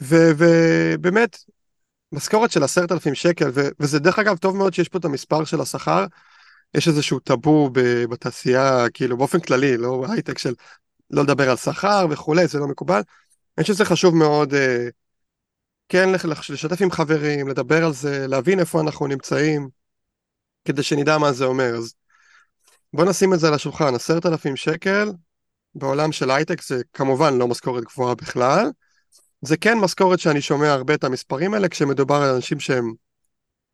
ובאמת, 0.00 1.38
משכורת 2.12 2.50
של 2.50 2.62
עשרת 2.62 2.92
אלפים 2.92 3.14
שקל, 3.14 3.50
ו, 3.54 3.60
וזה 3.80 3.98
דרך 3.98 4.18
אגב 4.18 4.36
טוב 4.36 4.56
מאוד 4.56 4.74
שיש 4.74 4.88
פה 4.88 4.98
את 4.98 5.04
המספר 5.04 5.44
של 5.44 5.60
השכר, 5.60 6.06
יש 6.74 6.88
איזשהו 6.88 7.18
טאבו 7.18 7.70
בתעשייה, 8.10 8.86
כאילו 8.94 9.16
באופן 9.16 9.40
כללי, 9.40 9.76
לא 9.76 10.04
בהייטק 10.06 10.38
של 10.38 10.54
לא 11.10 11.22
לדבר 11.22 11.50
על 11.50 11.56
שכר 11.56 12.06
וכולי, 12.10 12.46
זה 12.46 12.58
לא 12.58 12.66
מקובל. 12.66 13.00
אני 13.58 13.62
חושב 13.62 13.74
שזה 13.74 13.84
חשוב 13.84 14.16
מאוד 14.16 14.54
אה, 14.54 14.88
כן 15.88 16.08
לשתף 16.50 16.82
עם 16.82 16.90
חברים, 16.90 17.48
לדבר 17.48 17.84
על 17.84 17.92
זה, 17.92 18.26
להבין 18.26 18.60
איפה 18.60 18.80
אנחנו 18.80 19.06
נמצאים, 19.06 19.68
כדי 20.64 20.82
שנדע 20.82 21.18
מה 21.18 21.32
זה 21.32 21.44
אומר. 21.44 21.74
אז 21.76 21.94
בוא 22.92 23.04
נשים 23.04 23.34
את 23.34 23.40
זה 23.40 23.48
על 23.48 23.54
השולחן, 23.54 23.94
עשרת 23.94 24.26
אלפים 24.26 24.56
שקל, 24.56 25.12
בעולם 25.74 26.12
של 26.12 26.30
הייטק 26.30 26.62
זה 26.62 26.82
כמובן 26.92 27.38
לא 27.38 27.48
משכורת 27.48 27.84
גבוהה 27.84 28.14
בכלל, 28.14 28.70
זה 29.42 29.56
כן 29.56 29.78
משכורת 29.78 30.18
שאני 30.18 30.40
שומע 30.40 30.72
הרבה 30.72 30.94
את 30.94 31.04
המספרים 31.04 31.54
האלה 31.54 31.68
כשמדובר 31.68 32.14
על 32.14 32.34
אנשים 32.34 32.60
שהם 32.60 32.92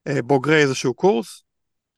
אה, 0.08 0.22
בוגרי 0.22 0.62
איזשהו 0.62 0.94
קורס, 0.94 1.42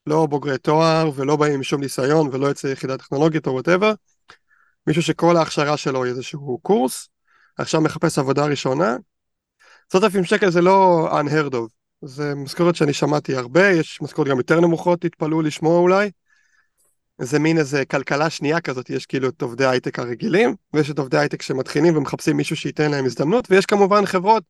לא 0.07 0.27
בוגרי 0.27 0.59
תואר 0.59 1.11
ולא 1.15 1.37
באים 1.37 1.55
עם 1.55 1.63
שום 1.63 1.81
ניסיון 1.81 2.29
ולא 2.33 2.47
יוצא 2.47 2.67
יחידה 2.67 2.99
טכנולוגית 2.99 3.47
או 3.47 3.53
whatever, 3.53 3.93
מישהו 4.87 5.03
שכל 5.03 5.37
ההכשרה 5.37 5.77
שלו 5.77 6.05
היא 6.05 6.11
איזשהו 6.11 6.59
קורס, 6.63 7.09
עכשיו 7.59 7.81
מחפש 7.81 8.19
עבודה 8.19 8.45
ראשונה, 8.45 8.97
עשרת 9.93 10.05
אלפים 10.05 10.25
שקל 10.25 10.51
זה 10.51 10.61
לא 10.61 11.09
unheard 11.21 11.53
of, 11.53 11.69
זה 12.03 12.35
משכורת 12.35 12.77
שאני 12.77 12.93
שמעתי 12.93 13.37
הרבה, 13.37 13.71
יש 13.71 14.03
משכורת 14.03 14.29
גם 14.29 14.37
יותר 14.39 14.61
נמוכות, 14.61 15.01
תתפלאו 15.01 15.43
לשמוע 15.43 15.79
אולי. 15.79 16.11
זה 17.21 17.39
מין 17.39 17.59
איזה 17.59 17.85
כלכלה 17.85 18.31
שנייה 18.31 18.61
כזאת, 18.61 18.91
יש 18.91 19.07
כאילו 19.07 19.29
את 19.29 19.43
עובדי 19.43 19.65
ההייטק 19.65 19.99
הרגילים, 19.99 20.55
ויש 20.73 20.91
את 20.91 20.99
עובדי 20.99 21.17
ההייטק 21.17 21.43
שמתחילים 21.43 21.97
ומחפשים 21.97 22.37
מישהו 22.37 22.57
שייתן 22.57 22.91
להם 22.91 23.05
הזדמנות, 23.05 23.51
ויש 23.51 23.67
כמובן 23.67 24.07
חברות 24.07 24.45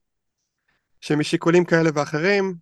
שמשיקולים 1.00 1.64
כאלה 1.64 1.90
ואחרים, 1.94 2.54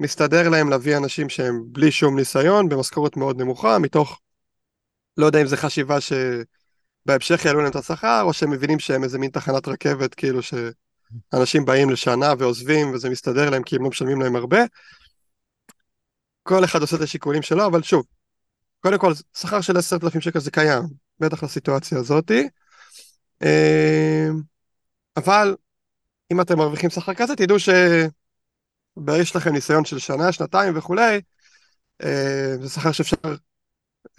מסתדר 0.00 0.48
להם 0.48 0.70
להביא 0.70 0.96
אנשים 0.96 1.28
שהם 1.28 1.62
בלי 1.66 1.90
שום 1.90 2.16
ניסיון, 2.16 2.68
במשכורת 2.68 3.16
מאוד 3.16 3.40
נמוכה, 3.40 3.78
מתוך, 3.78 4.20
לא 5.16 5.26
יודע 5.26 5.42
אם 5.42 5.46
זה 5.46 5.56
חשיבה 5.56 5.98
שבהמשך 6.00 7.44
יעלו 7.44 7.60
להם 7.60 7.70
את 7.70 7.76
השכר, 7.76 8.22
או 8.22 8.32
שהם 8.32 8.50
מבינים 8.50 8.78
שהם 8.78 9.04
איזה 9.04 9.18
מין 9.18 9.30
תחנת 9.30 9.68
רכבת, 9.68 10.14
כאילו 10.14 10.42
ש... 10.42 10.54
אנשים 11.32 11.64
באים 11.64 11.90
לשנה 11.90 12.32
ועוזבים 12.38 12.94
וזה 12.94 13.10
מסתדר 13.10 13.50
להם 13.50 13.62
כי 13.62 13.76
הם 13.76 13.82
לא 13.82 13.88
משלמים 13.88 14.20
להם 14.20 14.36
הרבה. 14.36 14.58
כל 16.42 16.64
אחד 16.64 16.80
עושה 16.80 16.96
את 16.96 17.00
השיקולים 17.00 17.42
שלו, 17.42 17.66
אבל 17.66 17.82
שוב, 17.82 18.06
קודם 18.80 18.98
כל, 18.98 19.12
שכר 19.36 19.60
של 19.60 19.76
עשרת 19.76 20.04
אלפים 20.04 20.20
שקל 20.20 20.40
זה 20.40 20.50
קיים, 20.50 20.82
בטח 21.20 21.42
לסיטואציה 21.42 21.98
הזאתי. 21.98 22.48
אמ, 23.42 24.40
אבל 25.16 25.56
אם 26.32 26.40
אתם 26.40 26.58
מרוויחים 26.58 26.90
שכר 26.90 27.14
כזה, 27.14 27.36
תדעו 27.36 27.56
שיש 27.58 29.36
לכם 29.36 29.52
ניסיון 29.52 29.84
של 29.84 29.98
שנה, 29.98 30.32
שנתיים 30.32 30.78
וכולי, 30.78 31.20
אה, 32.02 32.54
זה 32.60 32.68
שכר 32.68 32.92
שאפשר 32.92 33.16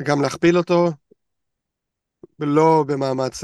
גם 0.04 0.22
להכפיל 0.22 0.58
אותו, 0.58 0.92
ולא 2.40 2.84
במאמץ 2.88 3.44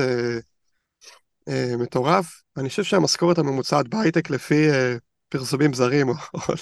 אה, 1.47 1.77
מטורף. 1.77 2.41
אני 2.57 2.69
חושב 2.69 2.83
שהמשכורת 2.83 3.37
הממוצעת 3.37 3.87
בהייטק 3.87 4.29
לפי 4.29 4.69
אה, 4.71 4.95
פרסומים 5.29 5.73
זרים 5.73 6.09
או, 6.09 6.13
או, 6.33 6.53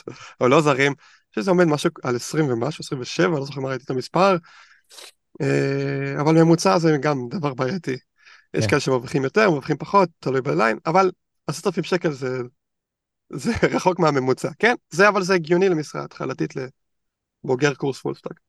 או 0.41 0.47
לא 0.47 0.61
זרים, 0.61 0.91
אני 0.91 1.29
חושב 1.29 1.41
שזה 1.41 1.51
עומד 1.51 1.65
משהו 1.65 1.89
על 2.03 2.15
20 2.15 2.49
ומשהו, 2.49 2.81
27, 2.81 3.27
לא 3.27 3.45
זוכר 3.45 3.61
מה 3.61 3.69
ראיתי 3.69 3.83
את 3.83 3.89
המספר, 3.89 4.37
אה, 5.41 6.21
אבל 6.21 6.43
ממוצע 6.43 6.79
זה 6.79 6.97
גם 7.01 7.27
דבר 7.29 7.53
בעייתי. 7.53 7.97
יש 8.53 8.63
כן. 8.63 8.69
כאלה 8.69 8.79
שמרוויחים 8.79 9.23
יותר, 9.23 9.49
מרוויחים 9.49 9.77
פחות, 9.77 10.09
תלוי 10.19 10.41
בליין, 10.41 10.77
אבל 10.85 11.11
עשרת 11.47 11.67
אלפים 11.67 11.83
שקל 11.83 12.11
זה, 12.11 12.39
זה 13.33 13.51
רחוק 13.75 13.99
מהממוצע, 13.99 14.49
כן? 14.59 14.75
זה 14.89 15.07
אבל 15.07 15.23
זה 15.23 15.33
הגיוני 15.33 15.69
למשרה 15.69 16.03
התחלתית 16.03 16.53
לבוגר 17.43 17.73
קורס 17.73 17.99
full 17.99 18.15
stack. 18.15 18.39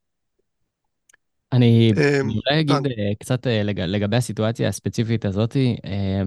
אני 1.56 1.92
אה, 1.96 2.20
אני 2.20 2.40
אולי 2.46 2.64
דן. 2.64 2.74
אגיד 2.76 2.92
אה, 2.98 3.12
קצת 3.20 3.46
אה, 3.46 3.62
לג- 3.62 3.80
לגבי 3.80 4.16
הסיטואציה 4.16 4.68
הספציפית 4.68 5.24
הזאת, 5.24 5.56
אה, 5.84 6.22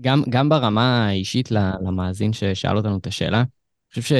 גם, 0.00 0.22
גם 0.28 0.48
ברמה 0.48 1.06
האישית 1.08 1.50
למאזין 1.50 2.32
ששאל 2.32 2.76
אותנו 2.76 2.96
את 2.96 3.06
השאלה, 3.06 3.38
אני 3.38 4.02
חושב 4.02 4.16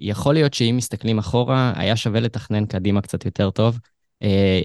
שיכול 0.00 0.34
להיות 0.34 0.54
שאם 0.54 0.74
מסתכלים 0.76 1.18
אחורה, 1.18 1.72
היה 1.76 1.96
שווה 1.96 2.20
לתכנן 2.20 2.66
קדימה 2.66 3.00
קצת 3.00 3.24
יותר 3.24 3.50
טוב. 3.50 3.78
אה. 4.22 4.60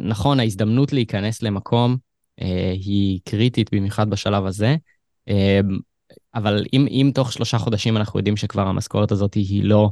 נכון, 0.00 0.40
ההזדמנות 0.40 0.92
להיכנס 0.92 1.42
למקום 1.42 1.96
אה, 2.42 2.72
היא 2.72 3.20
קריטית, 3.24 3.74
במיוחד 3.74 4.10
בשלב 4.10 4.46
הזה, 4.46 4.76
אה, 5.28 5.60
אבל 6.34 6.64
אם, 6.72 6.86
אם 6.90 7.10
תוך 7.14 7.32
שלושה 7.32 7.58
חודשים 7.58 7.96
אנחנו 7.96 8.18
יודעים 8.18 8.36
שכבר 8.36 8.66
המשכורת 8.66 9.12
הזאת 9.12 9.34
היא 9.34 9.64
לא, 9.64 9.82
אה, 9.84 9.90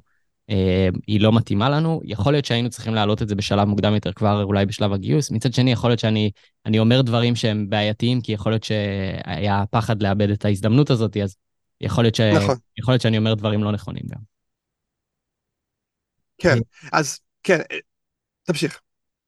היא 1.06 1.20
לא 1.20 1.32
מתאימה 1.32 1.68
לנו, 1.70 2.00
יכול 2.04 2.32
להיות 2.32 2.44
שהיינו 2.44 2.70
צריכים 2.70 2.94
להעלות 2.94 3.22
את 3.22 3.28
זה 3.28 3.34
בשלב 3.34 3.68
מוקדם 3.68 3.94
יותר, 3.94 4.12
כבר 4.12 4.42
אולי 4.42 4.66
בשלב 4.66 4.92
הגיוס. 4.92 5.30
מצד 5.30 5.52
שני, 5.52 5.72
יכול 5.72 5.90
להיות 5.90 6.00
שאני 6.00 6.30
אני 6.66 6.78
אומר 6.78 7.02
דברים 7.02 7.36
שהם 7.36 7.70
בעייתיים, 7.70 8.20
כי 8.20 8.32
יכול 8.32 8.52
להיות 8.52 8.64
שהיה 8.64 9.64
פחד 9.70 10.02
לאבד 10.02 10.30
את 10.30 10.44
ההזדמנות 10.44 10.90
הזאת, 10.90 11.16
אז 11.16 11.36
יכול 11.80 12.04
להיות, 12.04 12.14
ש... 12.14 12.20
נכון. 12.20 12.56
יכול 12.78 12.92
להיות 12.92 13.02
שאני 13.02 13.18
אומר 13.18 13.34
דברים 13.34 13.64
לא 13.64 13.72
נכונים 13.72 14.02
גם. 14.10 14.20
כן, 16.38 16.58
אז 16.92 17.18
כן, 17.42 17.58
אה, 17.72 17.78
תמשיך. 18.44 18.80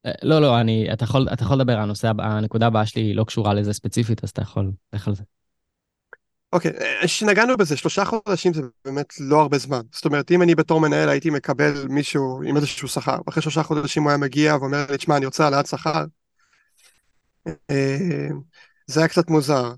אה, 0.06 0.12
לא, 0.22 0.40
לא, 0.40 0.60
אני, 0.60 0.92
אתה 0.92 1.04
יכול, 1.04 1.28
אתה 1.32 1.42
יכול 1.42 1.56
לדבר, 1.56 1.78
הנושא, 1.78 2.12
הנקודה 2.18 2.66
הבאה 2.66 2.86
שלי 2.86 3.02
היא 3.02 3.14
לא 3.14 3.24
קשורה 3.24 3.54
לזה 3.54 3.72
ספציפית, 3.72 4.24
אז 4.24 4.30
אתה 4.30 4.42
יכול, 4.42 4.72
לך 4.92 5.08
על 5.08 5.14
זה. 5.14 5.22
אוקיי, 6.52 6.70
אה, 6.80 7.08
שנגענו 7.08 7.56
בזה, 7.56 7.76
שלושה 7.76 8.04
חודשים 8.04 8.54
זה 8.54 8.62
באמת 8.84 9.14
לא 9.20 9.40
הרבה 9.40 9.58
זמן. 9.58 9.80
זאת 9.92 10.04
אומרת, 10.04 10.30
אם 10.30 10.42
אני 10.42 10.54
בתור 10.54 10.80
מנהל 10.80 11.08
הייתי 11.08 11.30
מקבל 11.30 11.86
מישהו 11.88 12.42
עם 12.46 12.56
איזשהו 12.56 12.88
שכר, 12.88 13.18
ואחרי 13.26 13.42
שלושה 13.42 13.62
חודשים 13.62 14.02
הוא 14.02 14.10
היה 14.10 14.18
מגיע 14.18 14.56
ואומר 14.56 14.86
לי, 14.90 14.96
תשמע, 14.96 15.16
אני 15.16 15.26
רוצה 15.26 15.44
העלאת 15.44 15.66
שכר, 15.66 16.04
אה, 17.70 18.28
זה 18.86 19.00
היה 19.00 19.08
קצת 19.08 19.30
מוזר. 19.30 19.72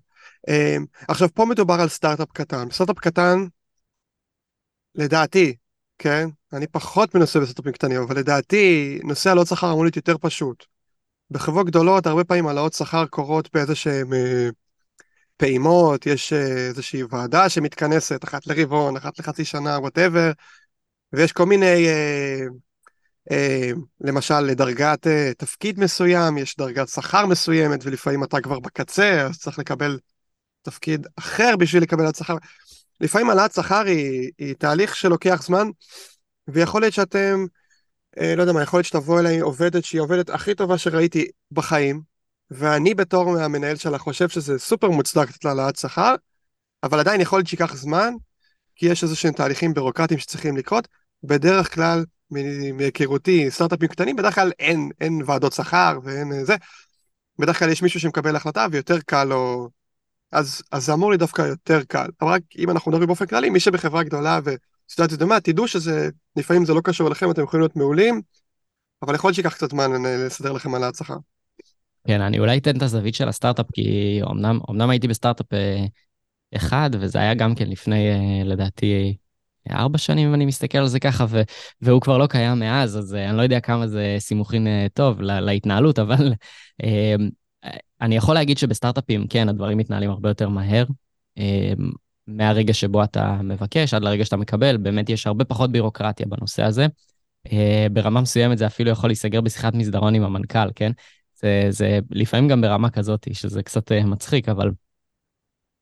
אה, 0.48 0.76
עכשיו, 1.08 1.28
פה 1.34 1.44
מדובר 1.44 1.74
על 1.80 1.88
סטארט-אפ 1.88 2.28
קטן. 2.32 2.70
סטארט-אפ 2.70 2.98
קטן, 2.98 3.38
לדעתי, 4.94 5.56
כן? 5.98 6.28
אני 6.52 6.66
פחות 6.66 7.14
מנסה 7.14 7.40
בסטארט-אפים 7.40 7.72
קטנים, 7.72 8.02
אבל 8.02 8.18
לדעתי, 8.18 8.98
נושא 9.04 9.30
העלאות 9.30 9.46
שכר 9.46 9.70
אמור 9.70 9.84
להיות 9.84 9.96
יותר 9.96 10.16
פשוט. 10.20 10.64
בחברות 11.30 11.66
גדולות, 11.66 12.06
הרבה 12.06 12.24
פעמים 12.24 12.46
העלאות 12.46 12.72
שכר 12.72 13.06
קורות 13.06 13.48
באיזה 13.54 13.74
שהם... 13.74 14.10
פעימות, 15.42 16.06
יש 16.06 16.32
אה, 16.32 16.66
איזושהי 16.68 17.02
ועדה 17.02 17.48
שמתכנסת 17.48 18.24
אחת 18.24 18.46
לרבעון, 18.46 18.96
אחת 18.96 19.18
לחצי 19.18 19.44
שנה, 19.44 19.78
וואטאבר, 19.78 20.32
ויש 21.12 21.32
כל 21.32 21.46
מיני, 21.46 21.88
אה, 21.88 22.44
אה, 23.30 23.70
למשל 24.00 24.40
לדרגת 24.40 25.06
אה, 25.06 25.32
תפקיד 25.38 25.80
מסוים, 25.80 26.38
יש 26.38 26.56
דרגת 26.56 26.88
שכר 26.88 27.26
מסוימת, 27.26 27.80
ולפעמים 27.84 28.24
אתה 28.24 28.40
כבר 28.40 28.60
בקצה, 28.60 29.26
אז 29.26 29.38
צריך 29.38 29.58
לקבל 29.58 29.98
תפקיד 30.62 31.06
אחר 31.16 31.56
בשביל 31.56 31.82
לקבל 31.82 32.00
העלאת 32.00 32.16
שכר. 32.16 32.36
לפעמים 33.00 33.28
העלאת 33.28 33.52
שכר 33.54 33.84
היא, 33.86 34.30
היא 34.38 34.54
תהליך 34.54 34.96
שלוקח 34.96 35.42
זמן, 35.42 35.66
ויכול 36.48 36.80
להיות 36.80 36.94
שאתם, 36.94 37.44
אה, 38.20 38.36
לא 38.36 38.42
יודע 38.42 38.52
מה, 38.52 38.62
יכול 38.62 38.78
להיות 38.78 38.86
שתבוא 38.86 39.20
אליי 39.20 39.40
עובדת 39.40 39.84
שהיא 39.84 40.00
עובדת 40.00 40.30
הכי 40.30 40.54
טובה 40.54 40.78
שראיתי 40.78 41.26
בחיים, 41.52 42.11
ואני 42.54 42.94
בתור 42.94 43.38
המנהל 43.38 43.76
שלה 43.76 43.98
חושב 43.98 44.28
שזה 44.28 44.58
סופר 44.58 44.90
מוצדק 44.90 45.28
לתת 45.28 45.44
לה 45.44 45.50
העלאת 45.50 45.76
שכר, 45.76 46.14
אבל 46.82 47.00
עדיין 47.00 47.20
יכול 47.20 47.38
להיות 47.38 47.48
שייקח 47.48 47.74
זמן, 47.74 48.14
כי 48.76 48.86
יש 48.86 49.02
איזה 49.02 49.16
שהם 49.16 49.32
תהליכים 49.32 49.74
בירוקרטיים 49.74 50.20
שצריכים 50.20 50.56
לקרות. 50.56 50.88
בדרך 51.24 51.74
כלל, 51.74 52.04
מהיכרותי, 52.74 53.50
סטארט-אפים 53.50 53.88
קטנים, 53.88 54.16
בדרך 54.16 54.34
כלל 54.34 54.52
אין, 54.58 54.90
אין 55.00 55.22
ועדות 55.26 55.52
שכר 55.52 55.98
ואין 56.02 56.32
אה, 56.32 56.44
זה. 56.44 56.56
בדרך 57.38 57.58
כלל 57.58 57.68
יש 57.68 57.82
מישהו 57.82 58.00
שמקבל 58.00 58.36
החלטה 58.36 58.66
ויותר 58.72 59.00
קל 59.00 59.24
לו, 59.24 59.68
אז, 60.32 60.62
אז 60.72 60.84
זה 60.86 60.92
אמור 60.92 61.10
לי 61.10 61.16
דווקא 61.16 61.42
יותר 61.42 61.82
קל. 61.88 62.08
אבל 62.20 62.30
רק 62.30 62.42
אם 62.58 62.70
אנחנו 62.70 62.90
מדברים 62.90 63.06
באופן 63.06 63.26
כללי, 63.26 63.50
מי 63.50 63.60
שבחברה 63.60 64.02
גדולה 64.02 64.40
וסיטואציה 64.44 65.16
דומה, 65.16 65.40
תדעו 65.40 65.68
שזה, 65.68 66.08
לפעמים 66.36 66.64
זה 66.64 66.74
לא 66.74 66.80
קשור 66.84 67.06
אליכם, 67.06 67.30
אתם 67.30 67.42
יכולים 67.42 67.62
להיות 67.62 67.76
מעולים, 67.76 68.22
אבל 69.02 69.14
יכול 69.14 69.28
להיות 69.28 69.34
שייקח 69.34 69.54
קצת 69.54 69.70
זמן 69.70 70.04
לסדר 70.06 70.52
לכם 70.52 70.74
העלאת 70.74 70.94
שכר. 70.94 71.16
כן, 72.06 72.20
אני 72.20 72.38
אולי 72.38 72.58
אתן 72.58 72.76
את 72.76 72.82
הזווית 72.82 73.14
של 73.14 73.28
הסטארט-אפ, 73.28 73.66
כי 73.72 74.20
אמנם, 74.30 74.60
אמנם 74.70 74.90
הייתי 74.90 75.08
בסטארט-אפ 75.08 75.52
אה, 75.52 75.84
אחד, 76.56 76.90
וזה 77.00 77.18
היה 77.18 77.34
גם 77.34 77.54
כן 77.54 77.68
לפני, 77.68 78.10
אה, 78.10 78.44
לדעתי, 78.44 79.16
ארבע 79.70 79.98
שנים, 79.98 80.28
אם 80.28 80.34
אני 80.34 80.46
מסתכל 80.46 80.78
על 80.78 80.86
זה 80.86 81.00
ככה, 81.00 81.24
ו, 81.28 81.42
והוא 81.80 82.00
כבר 82.00 82.18
לא 82.18 82.26
קיים 82.26 82.58
מאז, 82.58 82.98
אז 82.98 83.14
אה, 83.14 83.28
אני 83.28 83.36
לא 83.36 83.42
יודע 83.42 83.60
כמה 83.60 83.86
זה 83.86 84.16
סימוכין 84.18 84.66
אה, 84.66 84.86
טוב 84.94 85.20
לה, 85.20 85.40
להתנהלות, 85.40 85.98
אבל 85.98 86.32
אה, 86.82 87.14
אני 88.00 88.16
יכול 88.16 88.34
להגיד 88.34 88.58
שבסטארט-אפים, 88.58 89.26
כן, 89.26 89.48
הדברים 89.48 89.78
מתנהלים 89.78 90.10
הרבה 90.10 90.30
יותר 90.30 90.48
מהר. 90.48 90.84
אה, 91.38 91.72
מהרגע 92.26 92.74
שבו 92.74 93.04
אתה 93.04 93.38
מבקש 93.42 93.94
עד 93.94 94.02
לרגע 94.02 94.24
שאתה 94.24 94.36
מקבל, 94.36 94.76
באמת 94.76 95.08
יש 95.08 95.26
הרבה 95.26 95.44
פחות 95.44 95.72
בירוקרטיה 95.72 96.26
בנושא 96.26 96.62
הזה. 96.64 96.86
אה, 97.52 97.86
ברמה 97.92 98.20
מסוימת 98.20 98.58
זה 98.58 98.66
אפילו 98.66 98.90
יכול 98.90 99.10
להיסגר 99.10 99.40
בשיחת 99.40 99.74
מסדרון 99.74 100.14
עם 100.14 100.22
המנכ"ל, 100.22 100.68
כן? 100.74 100.92
זה, 101.42 101.66
זה 101.70 101.98
לפעמים 102.10 102.48
גם 102.48 102.60
ברמה 102.60 102.90
כזאת, 102.90 103.26
שזה 103.32 103.62
קצת 103.62 103.92
אה, 103.92 104.04
מצחיק, 104.04 104.48
אבל 104.48 104.70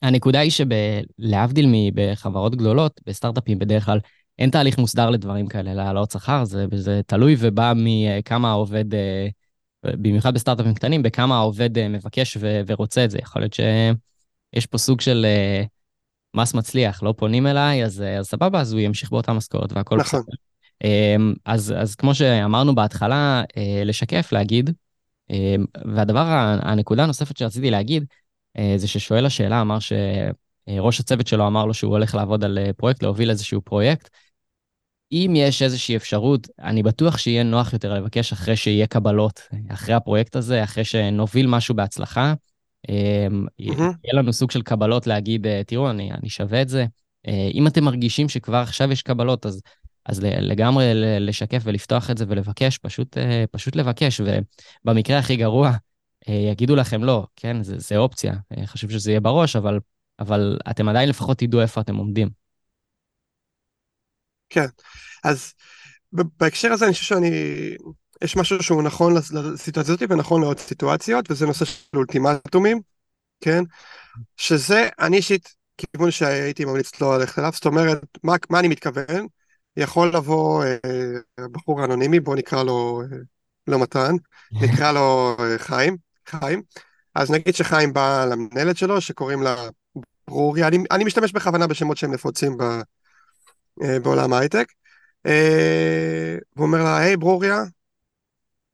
הנקודה 0.02 0.40
היא 0.40 0.50
שלהבדיל 0.50 1.66
מבחברות 1.68 2.56
גדולות, 2.56 3.00
בסטארט-אפים 3.06 3.58
בדרך 3.58 3.84
כלל 3.84 3.98
אין 4.38 4.50
תהליך 4.50 4.78
מוסדר 4.78 5.10
לדברים 5.10 5.46
כאלה, 5.46 5.74
להעלות 5.74 6.10
שכר, 6.10 6.44
זה, 6.44 6.66
זה 6.74 7.00
תלוי 7.06 7.36
ובא 7.38 7.72
מכמה 7.76 8.50
העובד, 8.50 8.94
אה, 8.94 9.28
במיוחד 9.84 10.34
בסטארט-אפים 10.34 10.74
קטנים, 10.74 11.02
בכמה 11.02 11.36
העובד 11.36 11.78
אה, 11.78 11.88
מבקש 11.88 12.36
ו, 12.40 12.60
ורוצה 12.66 13.04
את 13.04 13.10
זה. 13.10 13.18
יכול 13.18 13.42
להיות 13.42 13.52
שיש 13.52 14.66
פה 14.66 14.78
סוג 14.78 15.00
של 15.00 15.26
אה, 15.28 15.64
מס 16.34 16.54
מצליח, 16.54 17.02
לא 17.02 17.14
פונים 17.16 17.46
אליי, 17.46 17.84
אז, 17.84 18.04
אז 18.18 18.26
סבבה, 18.26 18.60
אז 18.60 18.72
הוא 18.72 18.80
ימשיך 18.80 19.10
באותה 19.10 19.32
משכורת 19.32 19.72
והכל 19.72 19.96
נכון. 19.96 20.20
בסדר. 20.20 20.36
אמ, 20.84 21.34
אז, 21.44 21.74
אז 21.78 21.94
כמו 21.94 22.14
שאמרנו 22.14 22.74
בהתחלה, 22.74 23.42
לשקף, 23.84 24.32
להגיד, 24.32 24.70
והדבר, 25.94 26.24
הנקודה 26.62 27.04
הנוספת 27.04 27.36
שרציתי 27.36 27.70
להגיד, 27.70 28.04
אה, 28.58 28.74
זה 28.76 28.88
ששואל 28.88 29.26
השאלה 29.26 29.60
אמר 29.60 29.78
שראש 29.78 31.00
הצוות 31.00 31.26
שלו 31.26 31.46
אמר 31.46 31.66
לו 31.66 31.74
שהוא 31.74 31.92
הולך 31.92 32.14
לעבוד 32.14 32.44
על 32.44 32.58
אה, 32.58 32.72
פרויקט, 32.72 33.02
להוביל 33.02 33.30
איזשהו 33.30 33.60
פרויקט. 33.60 34.08
אם 35.12 35.32
יש 35.36 35.62
איזושהי 35.62 35.96
אפשרות, 35.96 36.48
אני 36.58 36.82
בטוח 36.82 37.18
שיהיה 37.18 37.42
נוח 37.42 37.72
יותר 37.72 37.94
לבקש 37.94 38.32
אחרי 38.32 38.56
שיהיה 38.56 38.86
קבלות, 38.86 39.40
אחרי 39.68 39.94
הפרויקט 39.94 40.36
הזה, 40.36 40.64
אחרי 40.64 40.84
שנוביל 40.84 41.46
משהו 41.46 41.74
בהצלחה. 41.74 42.34
אמ, 42.88 43.46
יהיה 43.58 43.94
לנו 44.12 44.32
סוג 44.32 44.50
של 44.50 44.62
קבלות 44.62 45.06
להגיד, 45.06 45.46
אה, 45.46 45.62
תראו, 45.66 45.90
אני, 45.90 46.12
אני 46.12 46.28
שווה 46.28 46.62
את 46.62 46.68
זה. 46.68 46.86
אם 47.54 47.66
אתם 47.66 47.84
מרגישים 47.84 48.28
שכבר 48.28 48.56
עכשיו 48.56 48.92
יש 48.92 49.02
קבלות, 49.02 49.46
אז 49.46 49.60
אז 50.06 50.20
לגמרי 50.22 50.84
לשקף 51.20 51.62
ולפתוח 51.64 52.10
את 52.10 52.18
זה 52.18 52.24
ולבקש, 52.28 52.78
פשוט, 52.78 53.16
פשוט 53.50 53.76
לבקש, 53.76 54.20
ובמקרה 54.84 55.18
הכי 55.18 55.36
גרוע, 55.36 55.72
יגידו 56.28 56.76
לכם 56.76 57.04
לא, 57.04 57.26
כן, 57.36 57.62
זה, 57.62 57.78
זה 57.78 57.96
אופציה, 57.96 58.34
חשוב 58.64 58.90
שזה 58.90 59.10
יהיה 59.10 59.20
בראש, 59.20 59.56
אבל, 59.56 59.78
אבל 60.18 60.58
אתם 60.70 60.88
עדיין 60.88 61.08
לפחות 61.08 61.38
תדעו 61.38 61.60
איפה 61.60 61.80
אתם 61.80 61.96
עומדים. 61.96 62.28
כן, 64.50 64.66
אז 65.24 65.52
בהקשר 66.12 66.72
הזה 66.72 66.84
אני 66.84 66.92
חושב 66.92 67.04
שאני, 67.04 67.30
יש 68.24 68.36
משהו 68.36 68.62
שהוא 68.62 68.82
נכון 68.82 69.14
לסיטואציה 69.14 69.94
הזאת 69.94 70.10
ונכון 70.10 70.40
לעוד 70.40 70.58
סיטואציות, 70.58 71.30
וזה 71.30 71.46
נושא 71.46 71.64
של 71.64 71.96
אולטימטומים, 71.96 72.80
כן, 73.40 73.64
שזה, 74.36 74.88
אני 74.98 75.16
אישית, 75.16 75.54
כיוון 75.78 76.10
שהייתי 76.10 76.64
ממליץ 76.64 77.00
לא 77.00 77.18
ללכת 77.18 77.38
אליו, 77.38 77.50
זאת 77.54 77.66
אומרת, 77.66 78.18
מה, 78.22 78.34
מה 78.50 78.60
אני 78.60 78.68
מתכוון? 78.68 79.26
יכול 79.76 80.10
לבוא 80.14 80.64
אה, 80.64 81.46
בחור 81.52 81.84
אנונימי, 81.84 82.20
בואו 82.20 82.36
נקרא 82.36 82.62
לו, 82.62 83.02
אה, 83.02 83.16
לא 83.66 83.78
מתן, 83.78 84.14
נקרא 84.52 84.92
לו 84.92 85.36
אה, 85.38 85.58
חיים, 85.58 85.96
חיים. 86.26 86.62
אז 87.14 87.30
נגיד 87.30 87.54
שחיים 87.54 87.92
בא 87.92 88.24
למנהלת 88.24 88.76
שלו, 88.76 89.00
שקוראים 89.00 89.42
לה 89.42 89.56
ברוריה, 90.28 90.68
אני, 90.68 90.78
אני 90.90 91.04
משתמש 91.04 91.32
בכוונה 91.32 91.66
בשמות 91.66 91.96
שהם 91.96 92.12
נפוצים 92.12 92.56
ב, 92.56 92.64
בעולם 94.02 94.32
ההייטק. 94.32 94.72
הוא 96.54 96.66
אומר 96.66 96.84
לה, 96.84 96.98
היי 96.98 97.16
ברוריה, 97.16 97.62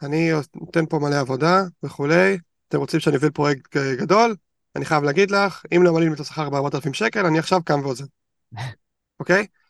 אני 0.02 0.30
נותן 0.54 0.86
פה 0.86 0.98
מלא 0.98 1.20
עבודה 1.20 1.62
וכולי, 1.82 2.38
אתם 2.68 2.78
רוצים 2.78 3.00
שאני 3.00 3.16
אוביל 3.16 3.30
פרויקט 3.30 3.76
גדול? 3.76 4.36
אני 4.76 4.84
חייב 4.84 5.04
להגיד 5.04 5.30
לך, 5.30 5.62
אם 5.76 5.82
לא 5.82 5.92
מעלים 5.92 6.08
לי 6.08 6.14
את 6.14 6.20
השכר 6.20 6.50
ב-4,000 6.50 6.92
שקל, 6.92 7.26
אני 7.26 7.38
עכשיו 7.38 7.60
קם 7.64 7.80
ועוזב, 7.82 8.04
אוקיי? 9.20 9.40
אה, 9.40 9.65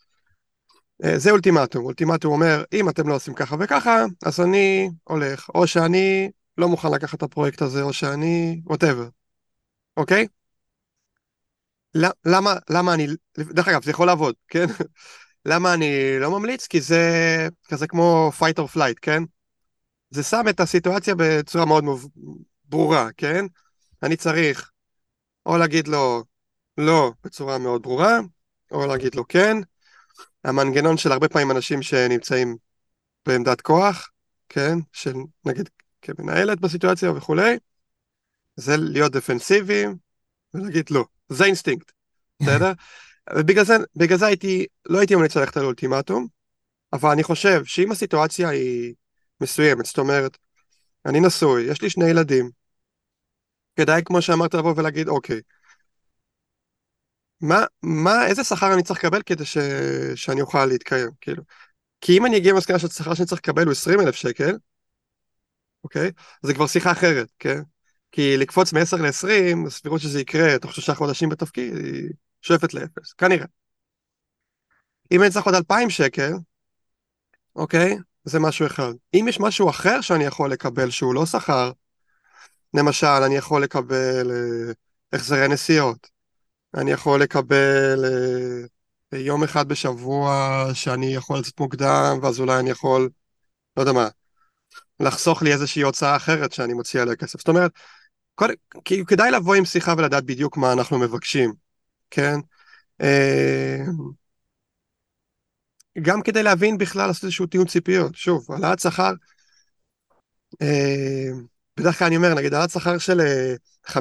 זה 1.17 1.31
אולטימטום, 1.31 1.85
אולטימטום 1.85 2.33
אומר, 2.33 2.65
אם 2.73 2.89
אתם 2.89 3.09
לא 3.09 3.15
עושים 3.15 3.35
ככה 3.35 3.57
וככה, 3.61 4.05
אז 4.27 4.41
אני 4.41 4.91
הולך, 5.05 5.49
או 5.55 5.67
שאני 5.67 6.31
לא 6.59 6.69
מוכן 6.69 6.93
לקחת 6.93 7.19
את 7.19 7.23
הפרויקט 7.23 7.63
הזה, 7.63 7.83
או 7.83 7.93
שאני, 7.93 8.61
ווטאבר, 8.65 9.09
אוקיי? 9.97 10.27
למה, 12.25 12.55
למה 12.71 12.95
אני, 12.95 13.07
דרך 13.39 13.69
אגב, 13.69 13.85
זה 13.85 13.91
יכול 13.91 14.07
לעבוד, 14.07 14.35
כן? 14.49 14.67
למה 15.47 15.75
אני 15.75 16.19
לא 16.21 16.31
ממליץ? 16.31 16.67
כי 16.67 16.81
זה 16.81 17.03
כזה 17.69 17.87
כמו 17.87 18.31
fight 18.39 18.61
or 18.61 18.77
flight, 18.77 18.99
כן? 19.03 19.23
זה 20.11 20.23
שם 20.23 20.45
את 20.51 20.61
הסיטואציה 20.61 21.15
בצורה 21.19 21.65
מאוד 21.65 21.85
ברורה, 22.65 23.09
כן? 23.17 23.45
אני 24.03 24.17
צריך 24.17 24.71
או 25.47 25.59
להגיד 25.59 25.89
לו 25.89 26.25
לא 26.79 27.13
בצורה 27.25 27.59
מאוד 27.59 27.83
ברורה, 27.83 28.19
או 28.71 28.87
להגיד 28.87 29.15
לו 29.15 29.29
כן. 29.29 29.57
המנגנון 30.47 30.97
של 30.97 31.13
הרבה 31.13 31.29
פעמים 31.29 31.51
אנשים 31.51 31.83
שנמצאים 31.83 32.57
בעמדת 33.27 33.61
כוח, 33.61 34.11
כן? 34.49 34.79
של 34.93 35.15
נגיד 35.45 35.69
כמנהלת 36.03 36.61
בסיטואציה 36.61 37.13
וכולי, 37.13 37.57
זה 38.57 38.77
להיות 38.77 39.13
דפנסיביים 39.13 39.97
ולהגיד 40.55 40.91
לא. 40.91 41.05
זה 41.29 41.45
אינסטינקט, 41.45 41.93
בסדר? 42.43 42.73
ובגלל 43.37 43.65
זה, 43.65 43.77
בגלל 43.97 44.19
זה 44.19 44.27
הייתי, 44.27 44.67
לא 44.89 44.99
הייתי 44.99 45.15
ממליץ 45.15 45.37
ללכת 45.37 45.57
על 45.57 45.65
אולטימטום, 45.65 46.27
אבל 46.93 47.11
אני 47.11 47.23
חושב 47.23 47.65
שאם 47.65 47.93
הסיטואציה 47.93 48.49
היא 48.49 48.95
מסוימת, 49.41 49.87
זאת 49.87 49.99
אומרת, 49.99 50.39
אני 51.07 51.21
נשוי, 51.21 51.63
יש 51.63 51.83
לי 51.83 51.91
שני 51.91 52.11
ילדים, 52.11 52.51
כדאי 53.77 54.03
כמו 54.05 54.23
שאמרת 54.23 54.55
לבוא 54.55 54.75
ולהגיד 54.77 55.09
אוקיי, 55.09 55.41
מה, 57.41 57.65
מה, 57.83 58.27
איזה 58.27 58.45
שכר 58.45 58.75
אני 58.75 58.83
צריך 58.83 59.05
לקבל 59.05 59.23
כדי 59.23 59.45
ש, 59.45 59.59
שאני 60.15 60.41
אוכל 60.41 60.67
להתקיים, 60.67 61.11
כאילו. 61.21 61.43
כי 62.01 62.19
אם 62.19 62.27
אני 62.27 62.37
אגיע 62.37 62.53
למסקנה 62.53 62.79
שהשכר 62.79 63.15
שאני 63.15 63.27
צריך 63.27 63.41
לקבל 63.41 63.65
הוא 63.65 63.73
20 63.73 64.01
אלף 64.01 64.15
שקל, 64.15 64.57
אוקיי? 65.85 66.11
זה 66.43 66.55
כבר 66.55 66.67
שיחה 66.67 66.93
אחרת, 66.93 67.29
כן? 67.39 67.61
כי 68.13 68.37
לקפוץ 68.37 68.73
מ-10 68.73 68.97
ל-20, 68.97 69.67
הסבירות 69.67 70.01
שזה 70.01 70.21
יקרה 70.21 70.59
תוך 70.59 70.73
שלושה 70.75 70.95
חודשים 70.95 71.29
בתפקיד, 71.29 71.77
היא 71.77 72.11
שואפת 72.43 72.75
לאפס, 72.75 73.13
כנראה. 73.13 73.47
אם 75.13 75.23
אני 75.23 75.31
צריך 75.31 75.47
עוד 75.47 75.55
2,000 75.55 75.91
שקל, 75.91 76.33
אוקיי? 77.57 77.97
זה 78.25 78.41
משהו 78.41 78.67
אחד. 78.67 78.93
אם 79.15 79.27
יש 79.29 79.41
משהו 79.41 79.71
אחר 79.71 80.01
שאני 80.01 80.25
יכול 80.25 80.53
לקבל 80.53 80.91
שהוא 80.91 81.15
לא 81.15 81.27
שכר, 81.27 81.73
למשל, 82.75 83.07
אני 83.07 83.37
יכול 83.37 83.63
לקבל 83.63 84.31
אה, 84.31 84.73
החזרי 85.13 85.49
נסיעות, 85.49 86.11
אני 86.77 86.91
יכול 86.91 87.23
לקבל 87.23 88.05
אה, 89.13 89.19
יום 89.19 89.45
אחד 89.45 89.69
בשבוע 89.69 90.65
שאני 90.75 91.15
יכול 91.15 91.39
לצאת 91.39 91.61
מוקדם, 91.61 92.19
ואז 92.23 92.41
אולי 92.41 92.59
אני 92.61 92.71
יכול, 92.71 93.11
לא 93.77 93.83
יודע 93.83 93.93
מה, 93.93 94.09
לחסוך 95.01 95.43
לי 95.43 95.53
איזושהי 95.53 95.83
הוצאה 95.83 96.17
אחרת 96.17 96.53
שאני 96.53 96.73
מוציא 96.73 97.03
עליה 97.03 97.17
כסף. 97.17 97.39
זאת 97.39 97.49
אומרת, 97.49 97.73
כל, 98.35 98.49
כי 98.85 99.05
כדאי 99.05 99.31
לבוא 99.31 99.55
עם 99.55 99.65
שיחה 99.65 99.95
ולדעת 99.99 100.25
בדיוק 100.25 100.57
מה 100.57 100.73
אנחנו 100.73 100.99
מבקשים, 100.99 101.53
כן? 102.11 102.37
אה, 103.01 103.85
גם 106.03 106.23
כדי 106.23 106.43
להבין 106.43 106.79
בכלל 106.79 107.07
לעשות 107.07 107.25
איזשהו 107.25 107.47
טיעון 107.47 107.67
ציפיות. 107.67 108.15
שוב, 108.15 108.47
העלאת 108.53 108.79
שכר, 108.79 109.13
אה, 110.63 111.31
בדרך 111.77 111.99
כלל 111.99 112.07
אני 112.07 112.17
אומר, 112.17 112.35
נגיד 112.35 112.55
העלאת 112.55 112.71
שכר 112.71 112.99
של 112.99 113.21
5-10 113.87 113.93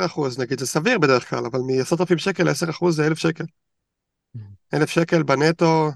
אה, 0.00 0.06
אחוז, 0.06 0.38
נגיד, 0.38 0.60
זה 0.60 0.66
סביר 0.66 0.98
בדרך 0.98 1.30
כלל, 1.30 1.46
אבל 1.46 1.58
מ-10,000 1.58 2.18
שקל 2.18 2.42
ל-10 2.42 2.70
אחוז 2.70 2.96
זה 2.96 3.06
1,000 3.06 3.18
שקל. 3.18 3.44
1,000 4.74 4.90
שקל 4.90 5.22
בנטו, 5.22 5.90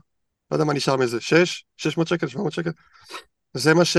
לא 0.50 0.56
יודע 0.56 0.64
מה 0.64 0.74
נשאר 0.74 0.96
מזה, 0.96 1.20
6? 1.20 1.64
600 1.76 2.08
שקל, 2.08 2.26
700 2.26 2.52
שקל? 2.52 2.70
זה 3.54 3.74
מה 3.74 3.84
ש... 3.84 3.96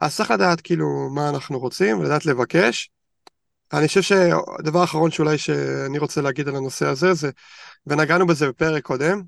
אז 0.00 0.16
צריך 0.16 0.30
לדעת 0.30 0.60
כאילו 0.60 1.10
מה 1.14 1.28
אנחנו 1.28 1.58
רוצים, 1.58 1.98
ולדעת 1.98 2.26
לבקש. 2.26 2.90
אני 3.72 3.88
חושב 3.88 4.02
שהדבר 4.02 4.80
האחרון 4.80 5.10
שאולי 5.10 5.38
שאני 5.38 5.98
רוצה 5.98 6.20
להגיד 6.20 6.48
על 6.48 6.56
הנושא 6.56 6.86
הזה, 6.86 7.14
זה, 7.14 7.30
ונגענו 7.86 8.26
בזה 8.26 8.48
בפרק 8.48 8.84
קודם, 8.84 9.22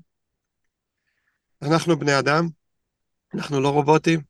אנחנו 1.61 1.99
בני 1.99 2.19
אדם, 2.19 2.47
אנחנו 3.33 3.61
לא 3.61 3.69
רובוטים, 3.69 4.21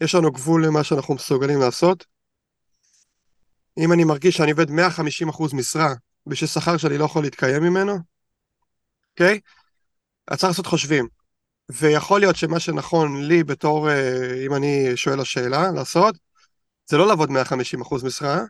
יש 0.00 0.14
לנו 0.14 0.32
גבול 0.32 0.66
למה 0.66 0.84
שאנחנו 0.84 1.14
מסוגלים 1.14 1.60
לעשות. 1.60 2.11
אם 3.78 3.92
אני 3.92 4.04
מרגיש 4.04 4.36
שאני 4.36 4.50
עובד 4.50 4.70
150% 4.70 5.54
משרה 5.54 5.94
בשביל 6.26 6.48
שכר 6.48 6.76
שאני 6.76 6.98
לא 6.98 7.04
יכול 7.04 7.22
להתקיים 7.22 7.62
ממנו, 7.62 7.98
אוקיי? 9.10 9.40
אז 10.28 10.38
צריך 10.38 10.50
לעשות 10.50 10.66
חושבים. 10.66 11.08
ויכול 11.70 12.20
להיות 12.20 12.36
שמה 12.36 12.60
שנכון 12.60 13.24
לי 13.24 13.44
בתור, 13.44 13.90
אה, 13.90 14.44
אם 14.46 14.54
אני 14.54 14.96
שואל 14.96 15.20
השאלה, 15.20 15.70
לעשות, 15.70 16.14
זה 16.86 16.96
לא 16.96 17.06
לעבוד 17.06 17.30
150% 17.30 18.04
משרה, 18.04 18.40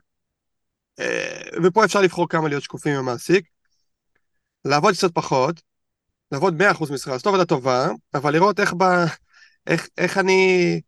אה, 1.01 1.41
ופה 1.65 1.85
אפשר 1.85 2.01
לבחור 2.01 2.29
כמה 2.29 2.49
להיות 2.49 2.63
שקופים 2.63 2.93
עם 2.93 2.99
המעסיק, 2.99 3.49
לעבוד 4.65 4.95
קצת 4.95 5.15
פחות, 5.15 5.63
לעבוד 6.33 6.63
100% 6.63 6.91
משרה, 6.91 7.17
זאת 7.17 7.27
עבודה 7.27 7.45
טובה, 7.45 7.89
אבל 8.15 8.33
לראות 8.33 8.61
איך, 8.61 8.75
ב, 8.79 8.85
איך, 9.67 9.89
איך 9.99 10.19
אני 10.19 10.81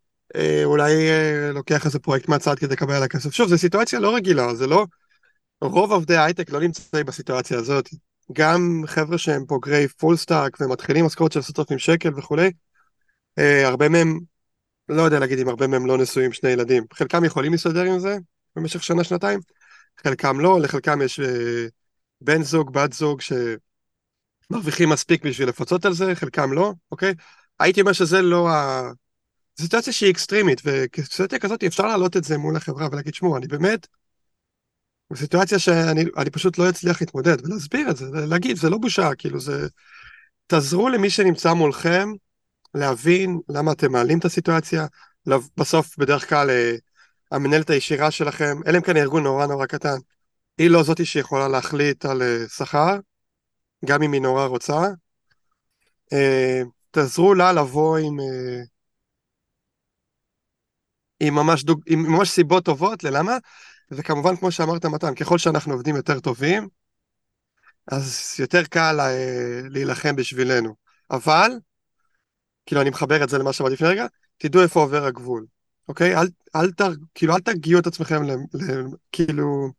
אולי 0.63 1.09
אה, 1.09 1.51
לוקח 1.53 1.85
איזה 1.85 1.99
פרויקט 1.99 2.27
מהצד 2.27 2.55
כדי 2.59 2.73
לקבל 2.73 2.93
על 2.93 3.03
הכסף. 3.03 3.31
שוב, 3.31 3.49
זו 3.49 3.57
סיטואציה 3.57 3.99
לא 3.99 4.15
רגילה, 4.15 4.55
זה 4.55 4.67
לא... 4.67 4.85
רוב 5.61 5.91
עובדי 5.91 6.17
הייטק 6.17 6.49
לא 6.49 6.59
נמצאים 6.59 7.05
בסיטואציה 7.05 7.57
הזאת. 7.57 7.89
גם 8.33 8.83
חבר'ה 8.85 9.17
שהם 9.17 9.45
בוגרי 9.45 9.87
full 9.87 10.17
stack 10.17 10.57
ומתחילים 10.59 11.05
משכורת 11.05 11.31
של 11.31 11.39
10,000 11.39 11.79
שקל 11.79 12.09
וכולי, 12.17 12.51
אה, 13.39 13.67
הרבה 13.67 13.89
מהם, 13.89 14.19
לא 14.89 15.01
יודע 15.01 15.19
להגיד 15.19 15.39
אם 15.39 15.47
הרבה 15.47 15.67
מהם 15.67 15.85
לא 15.85 15.97
נשואים 15.97 16.33
שני 16.33 16.49
ילדים. 16.49 16.83
חלקם 16.93 17.25
יכולים 17.25 17.51
להסתדר 17.51 17.83
עם 17.83 17.99
זה 17.99 18.17
במשך 18.55 18.83
שנה-שנתיים, 18.83 19.39
חלקם 20.03 20.39
לא, 20.39 20.59
לחלקם 20.61 21.01
יש 21.01 21.19
אה, 21.19 21.65
בן 22.21 22.43
זוג, 22.43 22.73
בת 22.73 22.93
זוג, 22.93 23.21
שמרוויחים 23.21 24.89
מספיק 24.89 25.25
בשביל 25.25 25.49
לפצות 25.49 25.85
על 25.85 25.93
זה, 25.93 26.15
חלקם 26.15 26.53
לא, 26.53 26.73
אוקיי? 26.91 27.13
הייתי 27.59 27.81
אומר 27.81 27.93
שזה 27.93 28.21
לא 28.21 28.49
ה... 28.49 28.81
סיטואציה 29.59 29.93
שהיא 29.93 30.11
אקסטרימית, 30.11 30.61
ובסיטואציה 30.65 31.39
כזאת 31.39 31.63
אפשר 31.63 31.87
להעלות 31.87 32.17
את 32.17 32.23
זה 32.23 32.37
מול 32.37 32.55
החברה 32.55 32.87
ולהגיד, 32.91 33.13
שמעו, 33.13 33.37
אני 33.37 33.47
באמת, 33.47 33.87
בסיטואציה 35.11 35.59
שאני 35.59 36.29
פשוט 36.31 36.57
לא 36.57 36.69
אצליח 36.69 37.01
להתמודד, 37.01 37.45
ולהסביר 37.45 37.89
את 37.89 37.97
זה, 37.97 38.05
להגיד, 38.11 38.57
זה 38.57 38.69
לא 38.69 38.77
בושה, 38.77 39.15
כאילו 39.17 39.39
זה... 39.39 39.67
תעזרו 40.47 40.89
למי 40.89 41.09
שנמצא 41.09 41.53
מולכם 41.53 42.09
להבין 42.75 43.39
למה 43.49 43.71
אתם 43.71 43.91
מעלים 43.91 44.19
את 44.19 44.25
הסיטואציה, 44.25 44.85
בסוף 45.57 45.97
בדרך 45.97 46.29
כלל 46.29 46.49
אה, 46.49 46.75
המנהלת 47.31 47.69
הישירה 47.69 48.11
שלכם, 48.11 48.57
אלא 48.67 48.77
אם 48.77 48.81
כן 48.81 48.97
ארגון 48.97 49.23
נורא 49.23 49.45
נורא 49.45 49.65
קטן, 49.65 49.97
היא 50.57 50.69
לא 50.69 50.83
זאתי 50.83 51.05
שיכולה 51.05 51.47
להחליט 51.47 52.05
על 52.05 52.21
אה, 52.21 52.47
שכר, 52.47 52.99
גם 53.85 54.03
אם 54.03 54.13
היא 54.13 54.21
נורא 54.21 54.45
רוצה. 54.45 54.81
אה, 56.13 56.61
תעזרו 56.91 57.33
לה 57.33 57.53
לבוא 57.53 57.97
עם, 57.97 58.17
עם, 61.25 61.35
ממש, 61.35 61.63
דוג, 61.63 61.81
עם 61.87 61.99
ממש 61.99 62.29
סיבות 62.29 62.65
טובות 62.65 63.03
ללמה, 63.03 63.37
וכמובן 63.91 64.35
כמו 64.35 64.51
שאמרת 64.51 64.85
מתן, 64.85 65.15
ככל 65.15 65.37
שאנחנו 65.37 65.73
עובדים 65.73 65.95
יותר 65.95 66.19
טובים, 66.19 66.67
אז 67.91 68.35
יותר 68.39 68.63
קל 68.63 68.99
להילחם 69.69 70.15
בשבילנו. 70.15 70.75
אבל, 71.11 71.51
כאילו 72.65 72.81
אני 72.81 72.89
מחבר 72.89 73.23
את 73.23 73.29
זה 73.29 73.37
למה 73.37 73.53
שאמרתי 73.53 73.73
לפני 73.73 73.87
רגע, 73.87 74.05
תדעו 74.37 74.61
איפה 74.61 74.79
עובר 74.79 75.05
הגבול. 75.05 75.45
אוקיי? 75.87 76.15
אל, 76.15 76.27
אל, 76.55 76.71
תר, 76.71 76.91
כאילו, 77.13 77.35
אל 77.35 77.39
תגיעו 77.39 77.79
את 77.79 77.87
עצמכם, 77.87 78.23
ל, 78.23 78.31
ל, 78.31 78.83
כאילו, 79.11 79.71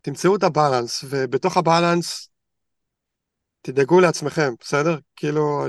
תמצאו 0.00 0.36
את 0.36 0.42
הבאלנס, 0.42 1.04
ובתוך 1.08 1.56
הבאלנס 1.56 2.28
תדאגו 3.62 4.00
לעצמכם, 4.00 4.54
בסדר? 4.60 4.98
כאילו, 5.16 5.66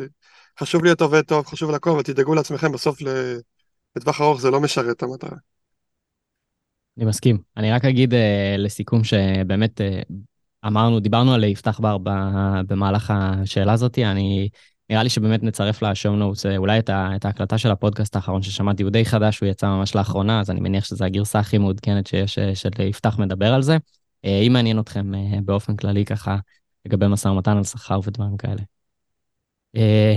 חשוב 0.60 0.84
להיות 0.84 1.02
עובד 1.02 1.22
טוב, 1.22 1.46
חשוב 1.46 1.72
לכל, 1.72 1.90
אבל 1.90 2.02
תדאגו 2.02 2.36
לעצמכם, 2.36 2.72
בסוף 2.72 2.98
לטווח 3.96 4.22
ארוך 4.22 4.42
זה 4.42 4.52
לא 4.52 4.62
משרת 4.62 4.98
את 4.98 5.04
המטרה. 5.04 5.38
אני 6.98 7.06
מסכים. 7.06 7.38
אני 7.58 7.72
רק 7.72 7.86
אגיד 7.86 8.14
uh, 8.14 8.18
לסיכום 8.58 9.04
שבאמת 9.04 9.82
uh, 9.82 10.14
אמרנו, 10.68 11.00
דיברנו 11.00 11.34
על 11.34 11.44
יפתח 11.44 11.80
בר 11.80 11.98
במהלך 12.68 13.14
השאלה 13.16 13.74
הזאת, 13.74 14.00
אני 14.00 14.50
נראה 14.90 15.04
לי 15.04 15.10
שבאמת 15.10 15.44
נצרף 15.44 15.82
לשואו 15.82 16.16
נוטס 16.16 16.46
אולי 16.46 16.80
את, 16.80 16.90
ה, 16.90 17.10
את 17.16 17.26
ההקלטה 17.26 17.58
של 17.58 17.72
הפודקאסט 17.72 18.16
האחרון 18.16 18.42
ששמעתי, 18.42 18.84
הוא 18.84 18.92
די 18.92 19.06
חדש, 19.06 19.40
הוא 19.40 19.50
יצא 19.50 19.68
ממש 19.68 19.96
לאחרונה, 19.96 20.40
אז 20.40 20.50
אני 20.50 20.60
מניח 20.60 20.86
שזו 20.86 21.06
הגרסה 21.06 21.40
הכי 21.40 21.58
מעודכנת 21.58 22.08
שיש, 22.08 22.40
אה, 22.40 22.56
של 22.56 22.70
יפתח 22.80 23.20
מדבר 23.20 23.54
על 23.54 23.62
זה. 23.62 23.78
אה, 24.26 24.40
אם 24.48 24.54
מעניין 24.54 24.80
אתכם 24.80 25.16
אה, 25.16 25.40
באופן 25.46 25.76
כללי 25.76 26.06
ככה, 26.06 26.38
לגבי 26.86 27.08
משא 27.08 27.28
ומתן 27.28 27.58
על 27.58 27.64
שכר 27.64 28.00
ודברים 28.04 28.38
כאלה. 28.38 28.62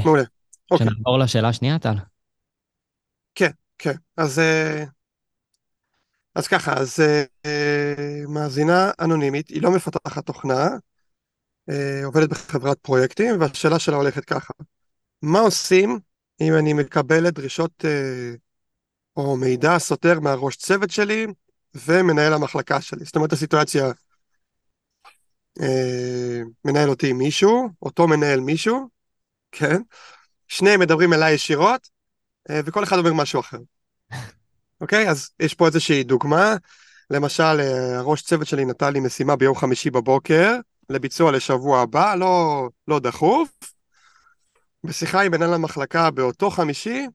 מעולה. 0.05 0.23
אוקיי. 0.71 0.87
שנעבור 0.87 1.19
לשאלה 1.19 1.49
השנייה, 1.49 1.79
טל. 1.79 1.95
כן, 3.35 3.51
כן. 3.79 3.95
אז 4.17 4.41
אז 6.37 6.49
ככה, 6.49 6.73
אז 6.75 7.01
אה, 7.47 8.23
מאזינה 8.29 8.91
אנונימית, 9.01 9.49
היא 9.49 9.62
לא 9.62 9.71
מפתחת 9.71 10.27
תוכנה, 10.27 10.69
אה, 11.71 12.05
עובדת 12.05 12.31
בחברת 12.31 12.79
פרויקטים, 12.79 13.41
והשאלה 13.41 13.79
שלה 13.79 13.97
הולכת 13.97 14.25
ככה, 14.25 14.55
מה 15.23 15.41
עושים 15.41 15.99
אם 16.41 16.55
אני 16.59 16.73
מקבל 16.73 17.31
דרישות 17.31 17.85
אה, 17.85 18.35
או 19.17 19.37
מידע 19.37 19.79
סותר 19.79 20.21
מהראש 20.21 20.57
צוות 20.57 20.91
שלי 20.91 21.27
ומנהל 21.75 22.33
המחלקה 22.33 22.81
שלי? 22.81 23.05
זאת 23.05 23.17
אומרת, 23.17 23.33
הסיטואציה, 23.33 23.93
אה, 25.61 26.41
מנהל 26.65 26.89
אותי 26.89 27.12
מישהו, 27.12 27.69
אותו 27.83 28.09
מנהל 28.09 28.41
מישהו, 28.41 28.89
כן? 29.53 29.83
שניהם 30.49 30.81
מדברים 30.81 31.12
אליי 31.12 31.35
ישירות, 31.35 31.89
אה, 31.91 31.96
וכל 32.51 32.85
אחד 32.85 32.99
אומר 32.99 33.13
משהו 33.13 33.41
אחר. 33.41 33.59
אוקיי? 34.81 35.11
אז 35.11 35.31
יש 35.41 35.55
פה 35.55 35.67
איזושהי 35.67 36.05
דוגמה. 36.05 36.55
למשל, 37.11 37.61
אה, 37.61 37.99
הראש 37.99 38.23
צוות 38.23 38.47
שלי 38.47 38.65
נתן 38.65 38.93
לי 38.93 39.01
משימה 39.01 39.37
ביום 39.37 39.55
חמישי 39.55 39.91
בבוקר, 39.91 40.55
לביצוע 40.91 41.33
לשבוע 41.33 41.81
הבא, 41.81 42.15
לא, 42.15 42.69
לא 42.89 42.99
דחוף. 42.99 43.49
בשיחה 44.85 45.23
עם 45.23 45.33
מנהל 45.33 45.55
המחלקה 45.55 46.11
באותו 46.11 46.51
חמישי, 46.51 47.07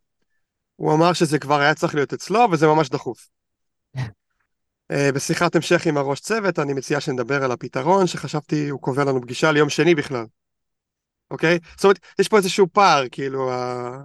הוא 0.75 0.93
אמר 0.93 1.13
שזה 1.13 1.39
כבר 1.39 1.59
היה 1.59 1.73
צריך 1.73 1.95
להיות 1.95 2.13
אצלו 2.13 2.47
וזה 2.51 2.67
ממש 2.67 2.89
דחוף. 2.89 3.27
אה, 4.91 5.11
בשיחת 5.11 5.55
המשך 5.55 5.85
עם 5.85 5.97
הראש 5.97 6.19
צוות, 6.19 6.59
אני 6.59 6.73
מציע 6.73 6.99
שנדבר 6.99 7.43
על 7.43 7.51
הפתרון, 7.51 8.07
שחשבתי 8.07 8.69
הוא 8.69 8.81
קובע 8.81 9.03
לנו 9.03 9.21
פגישה 9.21 9.51
ליום 9.51 9.69
שני 9.69 9.95
בכלל. 9.95 10.25
אוקיי? 11.31 11.59
זאת 11.75 11.83
אומרת, 11.83 11.99
יש 12.19 12.27
פה 12.27 12.37
איזשהו 12.37 12.67
פער, 12.73 13.03
כאילו, 13.11 13.51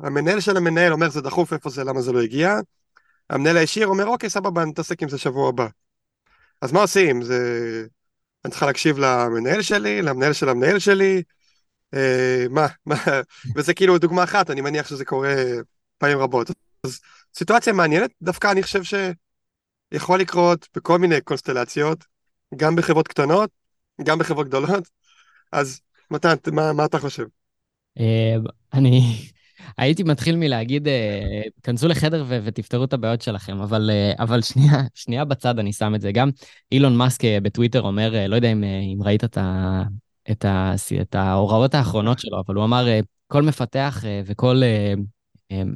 המנהל 0.02 0.40
של 0.40 0.56
המנהל 0.56 0.92
אומר 0.92 1.10
זה 1.10 1.20
דחוף, 1.20 1.52
איפה 1.52 1.70
זה, 1.70 1.84
למה 1.84 2.02
זה 2.02 2.12
לא 2.12 2.20
הגיע. 2.22 2.54
המנהל 3.30 3.56
הישיר 3.56 3.86
אומר, 3.86 4.06
אוקיי, 4.06 4.30
סבבה, 4.30 4.64
נתעסק 4.64 5.02
עם 5.02 5.08
זה 5.08 5.18
שבוע 5.18 5.48
הבא. 5.48 5.66
אז 6.62 6.72
מה 6.72 6.80
עושים? 6.80 7.22
זה... 7.22 7.84
אני 8.44 8.50
צריכה 8.50 8.66
להקשיב 8.66 8.98
למנהל 8.98 9.62
שלי, 9.62 10.02
למנהל 10.02 10.32
של 10.32 10.48
המנהל 10.48 10.78
שלי, 10.78 11.22
אה, 11.94 12.46
מה, 12.50 12.66
מה, 12.86 12.96
וזה 13.56 13.74
כאילו 13.74 13.98
דוגמה 13.98 14.24
אחת, 14.24 14.50
אני 14.50 14.60
מניח 14.60 14.88
שזה 14.88 15.04
קורה 15.04 15.34
פעמים 15.98 16.18
רבות. 16.18 16.50
אז 16.84 17.00
סיטואציה 17.34 17.72
מעניינת, 17.72 18.10
דווקא 18.22 18.50
אני 18.50 18.62
חושב 18.62 18.82
שיכול 19.92 20.20
לקרות 20.20 20.68
בכל 20.76 20.98
מיני 20.98 21.20
קונסטלציות, 21.20 22.04
גם 22.56 22.76
בחברות 22.76 23.08
קטנות, 23.08 23.50
גם 24.02 24.18
בחברות 24.18 24.46
גדולות, 24.46 24.88
אז 25.52 25.80
מתן, 26.10 26.34
מה, 26.52 26.72
מה 26.72 26.84
אתה 26.84 26.98
חושב? 26.98 27.24
אה, 28.00 28.36
אני 28.74 29.14
הייתי 29.78 30.02
מתחיל 30.02 30.36
מלהגיד, 30.36 30.88
אה, 30.88 31.42
כנסו 31.62 31.88
לחדר 31.88 32.24
ו- 32.28 32.38
ותפתרו 32.44 32.84
את 32.84 32.92
הבעיות 32.92 33.22
שלכם, 33.22 33.60
אבל, 33.60 33.90
אה, 33.92 34.12
אבל 34.18 34.42
שנייה, 34.42 34.82
שנייה 34.94 35.24
בצד 35.24 35.58
אני 35.58 35.72
שם 35.72 35.94
את 35.94 36.00
זה. 36.00 36.12
גם 36.12 36.30
אילון 36.72 36.96
מאסק 36.96 37.20
בטוויטר 37.42 37.82
אומר, 37.82 38.26
לא 38.28 38.36
יודע 38.36 38.52
אם, 38.52 38.64
אם 38.64 39.02
ראית 39.02 39.24
את, 39.24 39.38
ה, 39.38 39.82
את, 40.30 40.44
ה, 40.44 40.74
את 41.00 41.14
ההוראות 41.14 41.74
האחרונות 41.74 42.18
שלו, 42.18 42.42
אבל 42.46 42.54
הוא 42.54 42.64
אמר, 42.64 42.86
כל 43.26 43.42
מפתח 43.42 44.04
וכל 44.24 44.62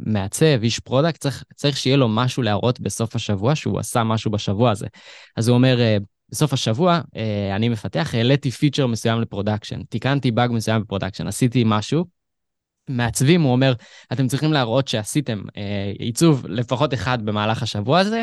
מעצב, 0.07 0.63
איש 0.63 0.79
product, 0.79 1.21
צריך, 1.21 1.45
צריך 1.55 1.77
שיהיה 1.77 1.97
לו 1.97 2.09
משהו 2.09 2.43
להראות 2.43 2.81
בסוף 2.81 3.17
השבוע, 3.17 3.55
שהוא 3.55 3.79
עשה 3.79 4.05
משהו 4.05 4.31
בשבוע 4.31 4.71
הזה. 4.71 4.87
אז 5.37 5.49
הוא 5.49 5.55
אומר, 5.55 5.99
בסוף 6.31 6.53
השבוע, 6.53 7.01
אני 7.57 7.69
מפתח, 7.69 8.11
העליתי 8.15 8.51
feature 8.51 8.87
מסוים 8.87 9.21
ל 9.21 9.26
production, 9.26 9.83
תיקנתי 9.83 10.31
באג 10.31 10.51
מסוים 10.53 10.83
ב 10.83 10.87
production, 10.87 11.27
עשיתי 11.27 11.63
משהו, 11.67 12.05
מעצבים, 12.91 13.43
הוא 13.43 13.53
אומר, 13.53 13.75
אתם 14.13 14.27
צריכים 14.29 14.53
להראות 14.53 14.89
שעשיתם 14.89 15.43
אה, 15.57 15.93
עיצוב 15.99 16.47
לפחות 16.49 16.95
אחד 16.95 17.23
במהלך 17.25 17.63
השבוע 17.63 17.99
הזה, 17.99 18.23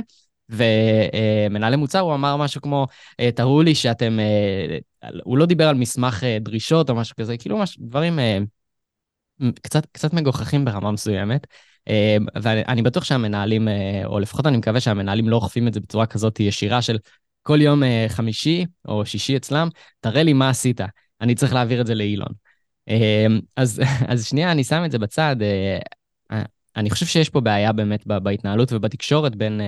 ומנהלי 0.50 1.76
אה, 1.76 1.78
מוצר, 1.78 2.00
הוא 2.00 2.14
אמר 2.14 2.38
משהו 2.38 2.62
כמו, 2.62 2.88
אה, 3.20 3.32
תראו 3.32 3.62
לי 3.62 3.76
שאתם, 3.76 4.20
אה, 4.20 5.10
הוא 5.24 5.38
לא 5.38 5.46
דיבר 5.46 5.68
על 5.68 5.76
מסמך 5.76 6.24
אה, 6.24 6.38
דרישות 6.42 6.90
או 6.90 6.96
משהו 6.96 7.16
כזה, 7.16 7.38
כאילו 7.38 7.58
מש, 7.58 7.78
דברים 7.80 8.20
אה, 8.20 8.40
קצת, 9.62 9.86
קצת 9.92 10.14
מגוחכים 10.14 10.66
ברמה 10.66 10.92
מסוימת. 10.92 11.48
אה, 11.88 12.18
ואני 12.42 12.82
בטוח 12.82 13.04
שהמנהלים, 13.04 13.68
אה, 13.68 14.02
או 14.06 14.20
לפחות 14.20 14.48
אני 14.48 14.58
מקווה 14.58 14.80
שהמנהלים 14.80 15.30
לא 15.30 15.36
אוכפים 15.36 15.68
את 15.68 15.74
זה 15.74 15.80
בצורה 15.80 16.06
כזאת 16.06 16.40
ישירה 16.40 16.82
של 16.82 16.98
כל 17.48 17.62
יום 17.62 17.84
אה, 17.84 18.06
חמישי 18.10 18.66
או 18.88 19.06
שישי 19.06 19.38
אצלם, 19.38 19.68
תראה 20.00 20.24
לי 20.24 20.34
מה 20.34 20.50
עשית, 20.50 20.82
אני 21.22 21.36
צריך 21.36 21.54
להעביר 21.54 21.82
את 21.82 21.88
זה 21.88 21.96
לאילון. 21.96 22.28
אז, 23.56 23.82
אז 24.12 24.26
שנייה, 24.26 24.52
אני 24.52 24.64
שם 24.64 24.86
את 24.86 24.92
זה 24.92 25.00
בצד. 25.00 25.36
אני 26.76 26.90
חושב 26.90 27.06
שיש 27.06 27.30
פה 27.30 27.42
בעיה 27.42 27.72
באמת 27.74 28.08
בהתנהלות 28.08 28.74
ובתקשורת 28.74 29.36
בין, 29.36 29.62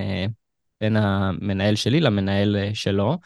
בין 0.80 0.96
המנהל 0.96 1.74
שלי 1.74 2.00
למנהל 2.00 2.56
שלו, 2.74 3.18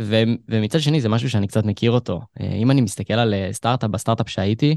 ו, 0.00 0.16
ומצד 0.48 0.80
שני 0.80 1.00
זה 1.00 1.08
משהו 1.08 1.30
שאני 1.30 1.46
קצת 1.46 1.64
מכיר 1.64 1.90
אותו. 1.90 2.20
אם 2.40 2.70
אני 2.70 2.80
מסתכל 2.80 3.14
על 3.14 3.34
סטארט-אפ, 3.52 3.90
בסטארט-אפ 3.90 4.28
שהייתי, 4.28 4.76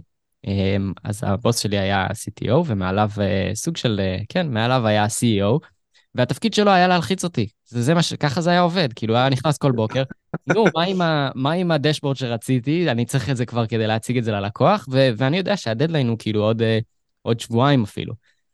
אז 1.03 1.23
הבוס 1.23 1.59
שלי 1.59 1.79
היה 1.79 2.07
CTO, 2.07 2.53
ומעליו 2.65 3.09
סוג 3.53 3.77
של, 3.77 4.01
כן, 4.29 4.53
מעליו 4.53 4.87
היה 4.87 5.05
CEO, 5.05 5.67
והתפקיד 6.15 6.53
שלו 6.53 6.71
היה 6.71 6.87
להלחיץ 6.87 7.23
אותי. 7.23 7.47
זה, 7.65 7.81
זה 7.81 7.93
מה 7.93 8.03
ש... 8.03 8.13
ככה 8.13 8.41
זה 8.41 8.49
היה 8.49 8.59
עובד, 8.59 8.93
כאילו, 8.93 9.15
היה 9.15 9.29
נכנס 9.29 9.57
כל 9.57 9.71
בוקר, 9.71 10.03
נו, 10.47 10.65
מה 10.75 10.83
עם, 10.83 11.01
ה... 11.01 11.29
מה 11.35 11.51
עם 11.51 11.71
הדשבורד 11.71 12.15
שרציתי? 12.15 12.91
אני 12.91 13.05
צריך 13.05 13.29
את 13.29 13.37
זה 13.37 13.45
כבר 13.45 13.67
כדי 13.67 13.87
להציג 13.87 14.17
את 14.17 14.23
זה 14.23 14.31
ללקוח, 14.31 14.87
ו... 14.91 15.09
ואני 15.17 15.37
יודע 15.37 15.57
שהדדליין 15.57 16.07
הוא 16.07 16.17
כאילו 16.19 16.43
עוד, 16.43 16.61
אה, 16.61 16.79
עוד 17.21 17.39
שבועיים 17.39 17.83
אפילו. 17.83 18.13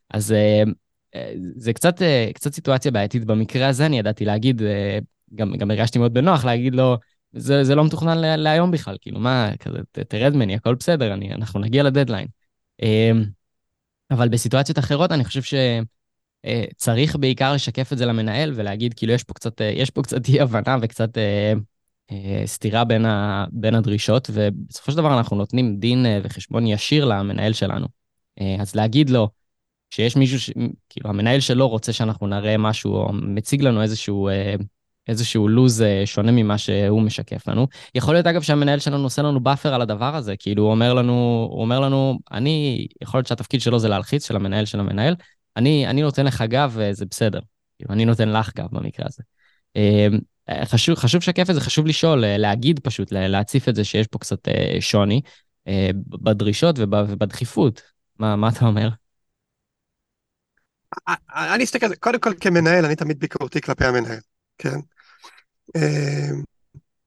אז 0.09 0.31
אה, 0.31 0.63
אה, 1.15 1.33
זה 1.55 1.73
קצת, 1.73 2.01
קצת 2.33 2.53
סיטואציה 2.53 2.91
בעייתית. 2.91 3.25
במקרה 3.25 3.67
הזה 3.67 3.85
אני 3.85 3.99
ידעתי 3.99 4.25
להגיד, 4.25 4.61
גם, 5.35 5.55
גם 5.57 5.71
הרגשתי 5.71 5.99
מאוד 5.99 6.13
בנוח 6.13 6.45
להגיד 6.45 6.75
לו, 6.75 6.97
זה, 7.33 7.63
זה 7.63 7.75
לא 7.75 7.85
מתוכנן 7.85 8.17
לה, 8.17 8.35
להיום 8.35 8.71
בכלל, 8.71 8.97
כאילו, 9.01 9.19
מה, 9.19 9.51
כזה, 9.59 9.77
תרד 10.07 10.35
ממני, 10.35 10.55
הכל 10.55 10.75
בסדר, 10.75 11.13
אני, 11.13 11.33
אנחנו 11.33 11.59
נגיע 11.59 11.83
לדדליין. 11.83 12.27
אבל 14.11 14.29
בסיטואציות 14.29 14.79
אחרות 14.79 15.11
אני 15.11 15.25
חושב 15.25 15.41
ש... 15.41 15.53
צריך 16.75 17.15
בעיקר 17.15 17.53
לשקף 17.53 17.93
את 17.93 17.97
זה 17.97 18.05
למנהל 18.05 18.53
ולהגיד, 18.55 18.93
כאילו, 18.93 19.13
יש 19.13 19.23
פה 19.23 19.33
קצת, 19.33 19.61
אה, 19.61 19.71
יש 19.75 19.89
פה 19.89 20.01
קצת 20.01 20.27
אי-הבנה 20.29 20.77
וקצת 20.81 21.17
אה, 21.17 21.53
אה, 22.11 22.43
סתירה 22.45 22.83
בין, 22.83 23.05
ה, 23.05 23.45
בין 23.51 23.75
הדרישות, 23.75 24.29
ובסופו 24.33 24.91
של 24.91 24.97
דבר 24.97 25.17
אנחנו 25.17 25.37
נותנים 25.37 25.77
דין 25.79 26.05
אה, 26.05 26.19
וחשבון 26.23 26.67
ישיר 26.67 27.05
למנהל 27.05 27.53
שלנו. 27.53 27.87
אה, 28.41 28.55
אז 28.59 28.75
להגיד 28.75 29.09
לו, 29.09 29.29
שיש 29.91 30.15
מישהו, 30.15 30.39
ש... 30.39 30.51
כאילו, 30.89 31.09
המנהל 31.09 31.39
שלו 31.39 31.67
רוצה 31.67 31.93
שאנחנו 31.93 32.27
נראה 32.27 32.57
משהו, 32.57 32.95
או 32.95 33.13
מציג 33.13 33.61
לנו 33.61 33.81
איזשהו, 33.81 34.27
אה, 34.27 34.55
איזשהו 35.07 35.47
לוז 35.47 35.81
אה, 35.81 36.01
שונה 36.05 36.31
ממה 36.31 36.57
שהוא 36.57 37.01
משקף 37.01 37.47
לנו. 37.47 37.67
יכול 37.95 38.15
להיות, 38.15 38.27
אגב, 38.27 38.41
שהמנהל 38.41 38.79
שלנו 38.79 39.03
עושה 39.03 39.21
לנו 39.21 39.39
buffer 39.39 39.73
על 39.73 39.81
הדבר 39.81 40.15
הזה, 40.15 40.35
כאילו, 40.37 40.63
הוא 40.63 40.71
אומר 40.71 40.93
לנו, 40.93 41.47
הוא 41.51 41.61
אומר 41.61 41.79
לנו, 41.79 42.19
אני, 42.31 42.87
יכול 43.01 43.17
להיות 43.17 43.27
שהתפקיד 43.27 43.61
שלו 43.61 43.79
זה 43.79 43.87
להלחיץ, 43.87 44.27
של 44.27 44.35
המנהל 44.35 44.65
של 44.65 44.79
המנהל, 44.79 45.15
אני, 45.57 45.87
אני 45.87 46.01
נותן 46.01 46.25
לך 46.25 46.41
גב 46.41 46.71
וזה 46.75 47.05
בסדר. 47.05 47.39
כאילו, 47.77 47.93
אני 47.93 48.05
נותן 48.05 48.29
לך 48.29 48.55
גב 48.55 48.67
במקרה 48.71 49.05
הזה. 49.09 49.23
אמ, 49.75 50.19
חשוב, 50.65 50.95
חשוב 50.95 51.21
לשקף 51.21 51.49
את 51.49 51.55
זה, 51.55 51.61
חשוב 51.61 51.87
לשאול, 51.87 52.25
אה, 52.25 52.37
להגיד 52.37 52.79
פשוט, 52.79 53.11
להציף 53.11 53.69
את 53.69 53.75
זה 53.75 53.83
שיש 53.83 54.07
פה 54.07 54.19
קצת 54.19 54.47
אה, 54.47 54.77
שוני 54.79 55.21
אה, 55.67 55.89
בדרישות 55.95 56.75
ובדחיפות. 56.79 57.81
מה, 58.19 58.35
מה 58.35 58.49
אתה 58.49 58.65
אומר? 58.65 58.89
אני 61.33 61.63
אסתכל 61.63 61.85
על 61.85 61.89
זה, 61.89 61.95
קודם 61.95 62.19
כל 62.19 62.33
כמנהל, 62.39 62.85
אני 62.85 62.95
תמיד 62.95 63.19
ביקורתי 63.19 63.61
כלפי 63.61 63.85
המנהל, 63.85 64.19
כן? 64.57 64.79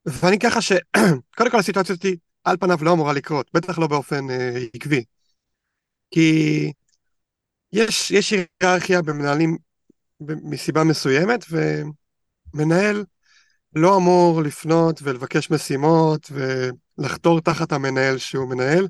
ואני 0.07 0.39
ככה 0.39 0.61
ש... 0.61 0.73
קודם 1.37 1.51
כל 1.51 1.59
הסיטואציה 1.59 1.93
הזאת 1.93 2.07
על 2.45 2.57
פניו 2.57 2.79
לא 2.83 2.93
אמורה 2.93 3.13
לקרות, 3.13 3.51
בטח 3.55 3.79
לא 3.79 3.87
באופן 3.87 4.27
עקבי. 4.75 5.05
כי 6.11 6.73
יש, 7.73 8.11
יש 8.11 8.33
היררכיה 8.61 9.03
במנהלים 9.03 9.57
מסיבה 10.21 10.85
מסוימת, 10.85 11.45
ומנהל 12.55 13.05
לא 13.75 13.97
אמור 13.97 14.43
לפנות 14.43 15.01
ולבקש 15.03 15.51
משימות 15.51 16.31
ולחתור 16.99 17.41
תחת 17.41 17.73
המנהל 17.73 18.19
שהוא 18.19 18.49
מנהל, 18.49 18.89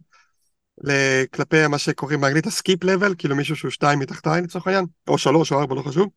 כלפי 1.34 1.66
מה 1.66 1.78
שקוראים 1.78 2.20
באנגלית 2.20 2.46
הסקיפ 2.46 2.84
לבל, 2.84 3.14
כאילו 3.18 3.36
מישהו 3.36 3.56
שהוא 3.56 3.70
שתיים 3.70 3.98
מתחתיי 3.98 4.42
לצורך 4.42 4.66
העניין, 4.66 4.84
או 5.08 5.18
שלוש 5.18 5.52
או 5.52 5.60
ארבע, 5.60 5.74
לא 5.74 5.82
חשוב. 5.82 6.08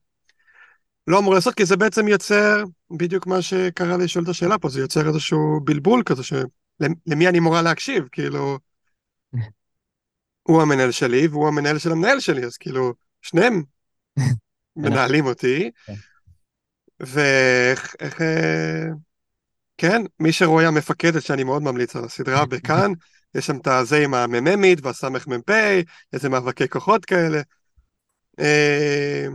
לא 1.08 1.20
אמור 1.20 1.34
לעשות, 1.34 1.54
כי 1.54 1.66
זה 1.66 1.78
בעצם 1.78 2.08
יוצר 2.08 2.64
בדיוק 2.98 3.28
מה 3.28 3.42
שקרה 3.42 3.98
לי 3.98 4.04
לשאול 4.04 4.24
את 4.24 4.30
השאלה 4.30 4.58
פה, 4.58 4.70
זה 4.70 4.80
יוצר 4.80 5.08
איזשהו 5.08 5.60
בלבול 5.64 6.04
כזה, 6.06 6.24
שלמי 6.24 7.28
אני 7.28 7.40
אמורה 7.40 7.62
להקשיב, 7.62 8.04
כאילו, 8.12 8.60
הוא 10.48 10.62
המנהל 10.62 10.92
שלי 10.92 11.28
והוא 11.28 11.48
המנהל 11.48 11.78
של 11.78 11.92
המנהל 11.92 12.20
שלי, 12.20 12.46
אז 12.46 12.58
כאילו, 12.58 12.94
שניהם 13.22 13.64
מנהלים 14.76 15.26
אותי. 15.26 15.72
כן. 15.86 15.94
ואיך, 17.00 17.96
איך, 18.00 18.22
אה, 18.22 18.86
כן, 19.78 20.02
מי 20.20 20.32
שרואה 20.32 20.68
המפקדת 20.68 21.24
שאני 21.24 21.44
מאוד 21.44 21.64
ממליץ 21.64 21.96
על 21.96 22.06
הסדרה 22.06 22.46
בכאן, 22.52 22.92
יש 23.36 23.46
שם 23.46 23.58
את 23.58 23.68
הזה 23.68 23.98
עם 24.04 24.14
המממית 24.14 24.80
והסמ"פ, 24.86 25.50
איזה 26.14 26.30
מאבקי 26.30 26.70
כוחות 26.70 27.06
כאלה. 27.06 27.42
אה, 28.40 29.28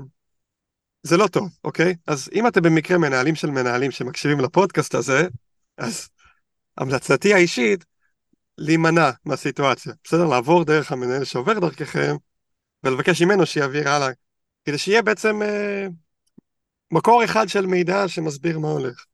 זה 1.03 1.17
לא 1.17 1.27
טוב, 1.27 1.49
אוקיי? 1.65 1.95
אז 2.07 2.31
אם 2.35 2.47
אתם 2.47 2.63
במקרה 2.63 2.99
מנהלים 2.99 3.35
של 3.35 3.51
מנהלים 3.51 3.91
שמקשיבים 3.91 4.41
לפודקאסט 4.41 4.95
הזה, 4.95 5.29
אז 5.79 6.09
המלצתי 6.79 7.35
האישית, 7.35 7.85
להימנע 8.61 9.11
מהסיטואציה, 9.25 9.93
בסדר? 10.05 10.25
לעבור 10.25 10.65
דרך 10.65 10.93
המנהל 10.93 11.25
שעובר 11.25 11.59
דרככם, 11.59 12.17
ולבקש 12.85 13.23
ממנו 13.23 13.47
שיעביר 13.47 13.89
הלאה, 13.89 14.11
כדי 14.65 14.79
שיהיה 14.79 15.03
בעצם 15.03 15.43
אה, 15.43 15.87
מקור 16.91 17.25
אחד 17.25 17.49
של 17.49 17.67
מידע 17.67 18.09
שמסביר 18.09 18.59
מה 18.59 18.69
הולך. 18.69 19.05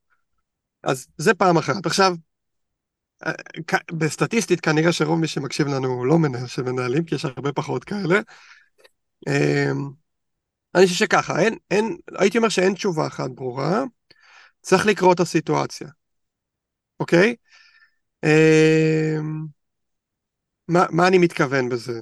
אז 0.82 1.06
זה 1.18 1.34
פעם 1.34 1.56
אחת. 1.56 1.86
עכשיו, 1.86 2.14
אה, 3.26 3.32
בסטטיסטית 3.92 4.60
כנראה 4.60 4.92
שרוב 4.92 5.20
מי 5.20 5.28
שמקשיב 5.28 5.66
לנו 5.66 5.88
הוא 5.88 6.06
לא 6.06 6.18
מנהל 6.18 6.46
של 6.46 6.62
מנהלים, 6.62 7.04
כי 7.04 7.14
יש 7.14 7.24
הרבה 7.24 7.52
פחות 7.52 7.84
כאלה. 7.84 8.20
אה, 9.28 9.70
אני 10.74 10.86
חושב 10.86 10.98
שככה, 10.98 11.40
אין, 11.40 11.56
אין, 11.70 11.96
הייתי 12.18 12.38
אומר 12.38 12.48
שאין 12.48 12.74
תשובה 12.74 13.06
אחת 13.06 13.30
ברורה, 13.30 13.82
צריך 14.60 14.86
לקרוא 14.86 15.12
את 15.12 15.20
הסיטואציה, 15.20 15.88
אוקיי? 17.00 17.34
מה, 20.68 20.84
מה 20.90 21.08
אני 21.08 21.18
מתכוון 21.18 21.68
בזה? 21.68 22.00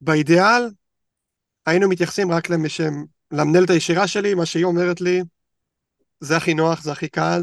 באידיאל, 0.00 0.70
היינו 1.66 1.88
מתייחסים 1.88 2.32
רק 2.32 2.50
למשם, 2.50 2.92
למנהלת 3.32 3.70
הישירה 3.70 4.06
שלי, 4.06 4.34
מה 4.34 4.46
שהיא 4.46 4.64
אומרת 4.64 5.00
לי, 5.00 5.22
זה 6.20 6.36
הכי 6.36 6.54
נוח, 6.54 6.82
זה 6.82 6.92
הכי 6.92 7.08
קל. 7.08 7.42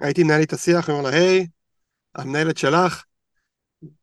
הייתי 0.00 0.22
מנהל 0.22 0.40
איתה 0.40 0.56
שיח, 0.56 0.88
אני 0.88 0.98
אומר 0.98 1.10
לה, 1.10 1.16
היי, 1.16 1.46
המנהלת 2.14 2.58
שלך 2.58 3.04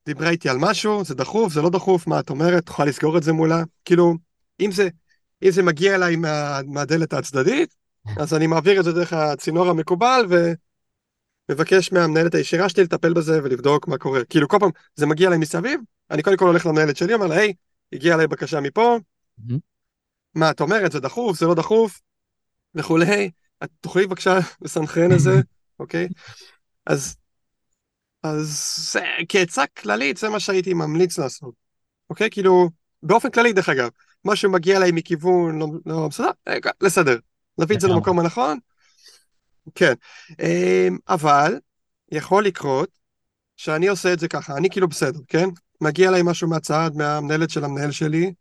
דיברה 0.06 0.30
איתי 0.30 0.50
על 0.50 0.58
משהו, 0.60 1.04
זה 1.04 1.16
דחוף, 1.16 1.54
זה 1.54 1.62
לא 1.62 1.70
דחוף, 1.70 2.08
מה 2.08 2.20
את 2.20 2.30
אומרת, 2.30 2.66
תוכל 2.66 2.86
לסגור 2.86 3.18
את 3.18 3.24
זה 3.24 3.34
מולה? 3.34 3.64
כאילו, 3.86 4.16
אם 4.60 4.72
זה, 4.72 4.90
אם 5.44 5.52
זה 5.52 5.64
מגיע 5.64 5.96
אליי 5.96 6.16
מה, 6.16 6.60
מהדלת 6.68 7.14
הצדדית, 7.14 7.76
אז 8.18 8.34
אני 8.34 8.48
מעביר 8.48 8.80
את 8.80 8.86
זה 8.86 8.92
דרך 8.92 9.14
הצינור 9.14 9.70
המקובל, 9.70 10.26
ומבקש 11.50 11.92
מהמנהלת 11.92 12.36
הישירה 12.36 12.70
שלי 12.70 12.84
לטפל 12.84 13.14
בזה 13.14 13.44
ולבדוק 13.44 13.88
מה 13.88 13.98
קורה. 13.98 14.26
כאילו, 14.26 14.48
כל 14.48 14.58
פעם 14.60 14.70
זה 14.96 15.06
מגיע 15.06 15.28
אליי 15.28 15.40
מסביב, 15.40 15.82
אני 16.12 16.24
קודם 16.24 16.38
כל 16.38 16.46
הולך 16.46 16.66
למנהלת 16.66 16.98
שלי, 16.98 17.14
אומר 17.14 17.28
לה, 17.28 17.36
היי, 17.36 17.54
הגיעה 17.94 18.16
אליי 18.16 18.28
בקשה 18.28 18.60
מפה, 18.60 18.98
מה 20.36 20.50
את 20.50 20.62
אומרת, 20.62 20.92
זה 20.92 21.00
דחוף, 21.00 21.40
זה 21.40 21.46
לא 21.46 21.56
דחוף, 21.56 22.02
וכולי, 22.76 23.32
את 23.64 23.70
תוכלי 23.82 24.08
בבקשה 24.08 24.40
לסנכרן 24.62 25.12
את 25.12 25.20
זה, 25.20 25.42
אוקיי? 25.80 26.08
אז, 26.86 27.16
אז 28.24 28.76
זה, 28.92 29.02
כעצה 29.30 29.64
כללית, 29.68 30.18
זה 30.18 30.30
מה 30.30 30.40
שהייתי 30.40 30.74
ממליץ 30.74 31.20
לעשות, 31.20 31.54
אוקיי? 32.10 32.30
כאילו, 32.30 32.70
באופן 33.04 33.30
כללי, 33.30 33.54
דרך 33.54 33.70
אגב, 33.70 33.90
מה 34.24 34.36
שמגיע 34.36 34.78
אליי 34.78 34.92
מכיוון, 34.92 35.60
לא, 35.60 35.68
לא 35.86 36.08
בסדר, 36.08 36.30
לסדר, 36.82 37.18
להביא 37.58 37.76
את 37.76 37.82
זה 37.82 37.88
למקום 37.88 38.20
הנכון, 38.20 38.60
כן, 39.76 39.94
אמ, 40.40 40.98
אבל 41.10 41.60
יכול 42.12 42.46
לקרות 42.46 42.90
שאני 43.58 43.88
עושה 43.88 44.14
את 44.14 44.20
זה 44.20 44.28
ככה, 44.28 44.58
אני 44.58 44.70
כאילו 44.70 44.88
בסדר, 44.88 45.20
כן? 45.28 45.50
מגיע 45.82 46.10
אליי 46.10 46.22
משהו 46.26 46.50
מהצד, 46.50 46.92
מהמנהלת 46.96 47.50
של 47.50 47.64
המנהל 47.64 47.92
שלי, 47.92 48.34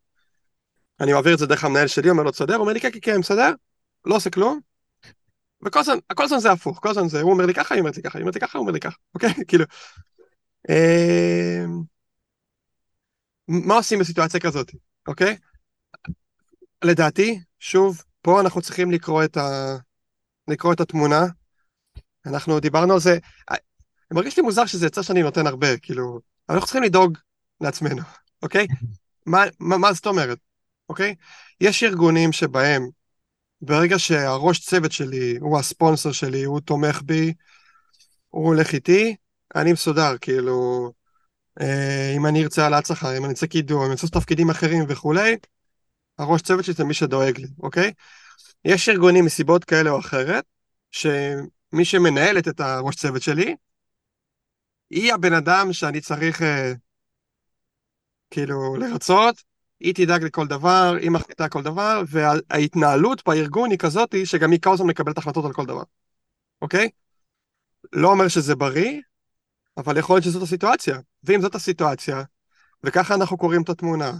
אני 1.00 1.12
מעביר 1.12 1.34
את 1.34 1.38
זה 1.38 1.46
דרך 1.46 1.64
המנהל 1.64 1.86
שלי, 1.86 2.10
אומר 2.10 2.22
לו 2.22 2.30
תסדר, 2.30 2.56
אומר 2.56 2.72
לי 2.72 2.80
כן, 2.80 2.90
כן, 2.90 2.98
כן, 3.02 3.18
מסדר, 3.18 3.52
לא 4.04 4.16
עושה 4.16 4.30
כלום, 4.30 4.60
וכל 5.66 5.78
הזמן, 5.78 5.94
כל 6.14 6.24
הזמן 6.24 6.38
זה 6.38 6.52
הפוך, 6.52 6.78
כל 6.82 6.88
הזמן 6.90 7.08
זה, 7.08 7.20
הוא 7.20 7.32
אומר 7.32 7.46
לי 7.46 7.54
ככה, 7.54 7.74
היא 7.74 7.80
אומרת 7.80 7.96
לי 7.96 8.02
ככה, 8.02 8.18
היא 8.18 8.22
אומרת 8.22 8.34
לי 8.34 8.40
ככה, 8.40 8.58
הוא 8.58 8.62
אומר 8.62 8.72
לי 8.72 8.80
ככה, 8.80 8.96
אוקיי? 9.14 9.34
כאילו... 9.48 9.64
אמ, 10.70 11.82
מה 13.48 13.74
עושים 13.74 13.98
בסיטואציה 13.98 14.40
כזאת, 14.40 14.70
אוקיי? 15.08 15.36
לדעתי, 16.84 17.40
שוב, 17.58 18.02
פה 18.22 18.40
אנחנו 18.40 18.62
צריכים 18.62 18.90
לקרוא 18.90 19.24
את, 19.24 19.36
ה... 19.36 19.76
לקרוא 20.48 20.72
את 20.72 20.80
התמונה. 20.80 21.26
אנחנו 22.26 22.60
דיברנו 22.60 22.94
על 22.94 23.00
זה, 23.00 23.18
מרגיש 24.12 24.36
לי 24.36 24.42
מוזר 24.42 24.66
שזה 24.66 24.86
יצא 24.86 25.02
שאני 25.02 25.22
נותן 25.22 25.46
הרבה, 25.46 25.76
כאילו, 25.76 26.20
אנחנו 26.48 26.64
צריכים 26.66 26.82
לדאוג 26.82 27.18
לעצמנו, 27.60 28.02
אוקיי? 28.42 28.66
מה, 29.26 29.44
מה, 29.60 29.76
מה 29.76 29.92
זאת 29.92 30.06
אומרת, 30.06 30.38
אוקיי? 30.88 31.14
יש 31.60 31.82
ארגונים 31.82 32.32
שבהם 32.32 32.88
ברגע 33.60 33.98
שהראש 33.98 34.60
צוות 34.60 34.92
שלי 34.92 35.36
הוא 35.40 35.58
הספונסר 35.58 36.12
שלי, 36.12 36.44
הוא 36.44 36.60
תומך 36.60 37.02
בי, 37.02 37.32
הוא 38.28 38.46
הולך 38.46 38.72
איתי, 38.72 39.16
אני 39.54 39.72
מסודר, 39.72 40.18
כאילו, 40.20 40.90
אה, 41.60 42.12
אם 42.16 42.26
אני 42.26 42.42
ארצה 42.42 42.62
העלאת 42.62 42.86
שכר, 42.86 43.16
אם 43.16 43.24
אני 43.24 43.32
ארצה 43.32 43.46
קידום, 43.46 43.78
אם 43.78 43.84
אני 43.84 43.92
ארצה 43.92 44.08
תפקידים 44.08 44.50
אחרים 44.50 44.84
וכולי, 44.88 45.36
הראש 46.18 46.42
צוות 46.42 46.64
שלי 46.64 46.74
זה 46.74 46.84
מי 46.84 46.94
שדואג 46.94 47.38
לי, 47.38 47.46
אוקיי? 47.62 47.92
יש 48.64 48.88
ארגונים 48.88 49.24
מסיבות 49.24 49.64
כאלה 49.64 49.90
או 49.90 49.98
אחרת, 49.98 50.44
שמי 50.90 51.84
שמנהלת 51.84 52.48
את 52.48 52.60
הראש 52.60 52.96
צוות 52.96 53.22
שלי, 53.22 53.56
היא 54.90 55.14
הבן 55.14 55.32
אדם 55.32 55.72
שאני 55.72 56.00
צריך 56.00 56.42
אה, 56.42 56.72
כאילו 58.30 58.76
לרצות, 58.76 59.42
היא 59.80 59.94
תדאג 59.94 60.22
לכל 60.24 60.46
דבר, 60.46 60.96
היא 61.00 61.10
מחליטה 61.10 61.48
כל 61.48 61.62
דבר, 61.62 62.02
וההתנהלות 62.08 63.22
בארגון 63.28 63.70
היא 63.70 63.78
כזאתי 63.78 64.26
שגם 64.26 64.50
היא 64.50 64.60
כל 64.60 64.72
הזמן 64.72 64.86
מקבלת 64.86 65.18
החלטות 65.18 65.44
על 65.44 65.52
כל 65.52 65.66
דבר, 65.66 65.82
אוקיי? 66.62 66.88
לא 67.92 68.08
אומר 68.08 68.28
שזה 68.28 68.54
בריא, 68.54 69.00
אבל 69.76 69.96
יכול 69.96 70.16
להיות 70.16 70.24
שזאת 70.24 70.42
הסיטואציה. 70.42 70.98
ואם 71.24 71.40
זאת 71.40 71.54
הסיטואציה, 71.54 72.22
וככה 72.84 73.14
אנחנו 73.14 73.38
קוראים 73.38 73.62
את 73.62 73.68
התמונה, 73.68 74.12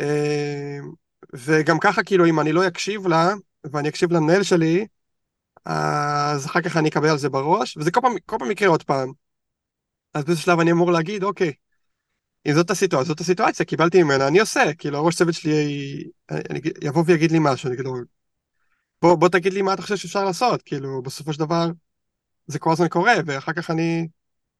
אה, 0.00 0.78
וגם 1.32 1.78
ככה, 1.78 2.02
כאילו, 2.02 2.26
אם 2.26 2.40
אני 2.40 2.52
לא 2.52 2.66
אקשיב 2.66 3.06
לה, 3.06 3.34
ואני 3.72 3.88
אקשיב 3.88 4.12
למנהל 4.12 4.42
שלי, 4.42 4.86
אז 5.64 6.46
אחר 6.46 6.60
כך 6.60 6.76
אני 6.76 6.88
אקבל 6.88 7.08
על 7.08 7.18
זה 7.18 7.28
בראש, 7.28 7.76
וזה 7.76 7.90
כל 7.90 8.00
פעם, 8.00 8.12
כל 8.26 8.36
פעם 8.38 8.50
יקרה 8.50 8.68
עוד 8.68 8.82
פעם. 8.82 9.12
אז 10.14 10.24
באיזה 10.24 10.40
שלב 10.40 10.60
אני 10.60 10.72
אמור 10.72 10.92
להגיד, 10.92 11.22
אוקיי, 11.22 11.52
אם 12.46 12.52
זאת 12.52 12.70
הסיטואציה, 12.70 13.08
זאת 13.08 13.20
הסיטואציה, 13.20 13.66
קיבלתי 13.66 14.02
ממנה, 14.02 14.28
אני 14.28 14.40
עושה, 14.40 14.74
כאילו 14.78 14.98
הראש 14.98 15.16
צוות 15.16 15.34
שלי 15.34 15.52
אני, 16.30 16.60
יבוא 16.82 17.04
ויגיד 17.06 17.32
לי 17.32 17.38
משהו, 17.40 17.68
אני 17.68 17.76
כאילו, 17.76 17.94
בוא, 19.02 19.14
בוא 19.14 19.28
תגיד 19.28 19.52
לי 19.52 19.62
מה 19.62 19.74
אתה 19.74 19.82
חושב 19.82 19.96
שאפשר 19.96 20.24
לעשות, 20.24 20.62
כאילו, 20.62 21.02
בסופו 21.02 21.32
של 21.32 21.38
דבר, 21.38 21.70
זה 22.46 22.58
כל 22.58 22.72
הזמן 22.72 22.88
קורה, 22.88 23.14
ואחר 23.26 23.52
כך 23.52 23.70
אני, 23.70 24.08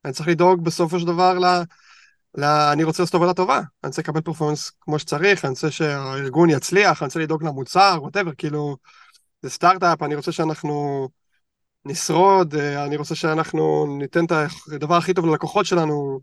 אני 0.04 0.12
צריך 0.12 0.28
לדאוג 0.28 0.64
בסופו 0.64 1.00
של 1.00 1.06
דבר 1.06 1.38
ל... 1.38 1.44
ל 2.34 2.44
אני 2.44 2.84
רוצה 2.84 3.02
לעשות 3.02 3.14
עבודה 3.14 3.34
טובה, 3.34 3.56
אני 3.58 3.88
רוצה 3.88 4.02
לקבל 4.02 4.20
פרפורמנס 4.20 4.70
כמו 4.80 4.98
שצריך, 4.98 5.44
אני 5.44 5.50
רוצה 5.50 5.70
שהארגון 5.70 6.50
יצליח, 6.50 7.02
אני 7.02 7.06
רוצה 7.06 7.20
לדאוג 7.20 7.44
למוצר, 7.44 7.98
ווטאבר, 8.02 8.32
כאילו, 8.34 8.76
זה 9.42 9.50
סטארט-אפ, 9.50 10.02
אני 10.02 10.14
רוצה 10.14 10.32
שאנחנו 10.32 11.08
נשרוד, 11.84 12.54
אה, 12.54 12.84
אני 12.84 12.96
רוצה 12.96 13.14
שאנחנו 13.14 13.86
ניתן 13.98 14.24
את 14.24 14.32
הדבר 14.72 14.94
הכי 14.94 15.14
טוב 15.14 15.26
ללקוחות 15.26 15.66
שלנו, 15.66 16.20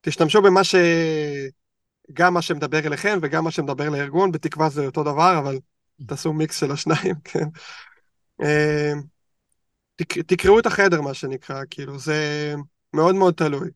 תשתמשו 0.00 0.42
במה 0.42 0.64
ש... 0.64 0.74
גם 2.12 2.34
מה 2.34 2.42
שמדבר 2.42 2.78
אליכם 2.78 3.18
וגם 3.22 3.44
מה 3.44 3.50
שמדבר 3.50 3.88
לארגון, 3.88 4.32
בתקווה 4.32 4.68
זה 4.68 4.86
אותו 4.86 5.04
דבר, 5.04 5.38
אבל 5.38 5.58
תעשו 6.06 6.32
מיקס 6.32 6.60
של 6.60 6.72
השניים, 6.72 7.14
כן. 7.24 7.44
אה, 8.42 8.92
תק... 9.96 10.18
תקראו 10.18 10.58
את 10.58 10.66
החדר, 10.66 11.00
מה 11.00 11.14
שנקרא, 11.14 11.62
כאילו, 11.70 11.98
זה 11.98 12.54
מאוד 12.94 13.14
מאוד 13.14 13.34
תלוי. 13.34 13.70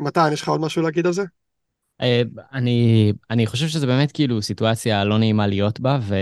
מתן, 0.00 0.30
יש 0.32 0.42
לך 0.42 0.48
עוד 0.48 0.60
משהו 0.60 0.82
להגיד 0.82 1.06
על 1.06 1.12
זה? 1.12 1.22
אה, 2.00 2.22
אני, 2.52 3.12
אני 3.30 3.46
חושב 3.46 3.68
שזה 3.68 3.86
באמת 3.86 4.12
כאילו 4.12 4.42
סיטואציה 4.42 5.04
לא 5.04 5.18
נעימה 5.18 5.46
להיות 5.46 5.80
בה, 5.80 5.98
ו... 6.02 6.14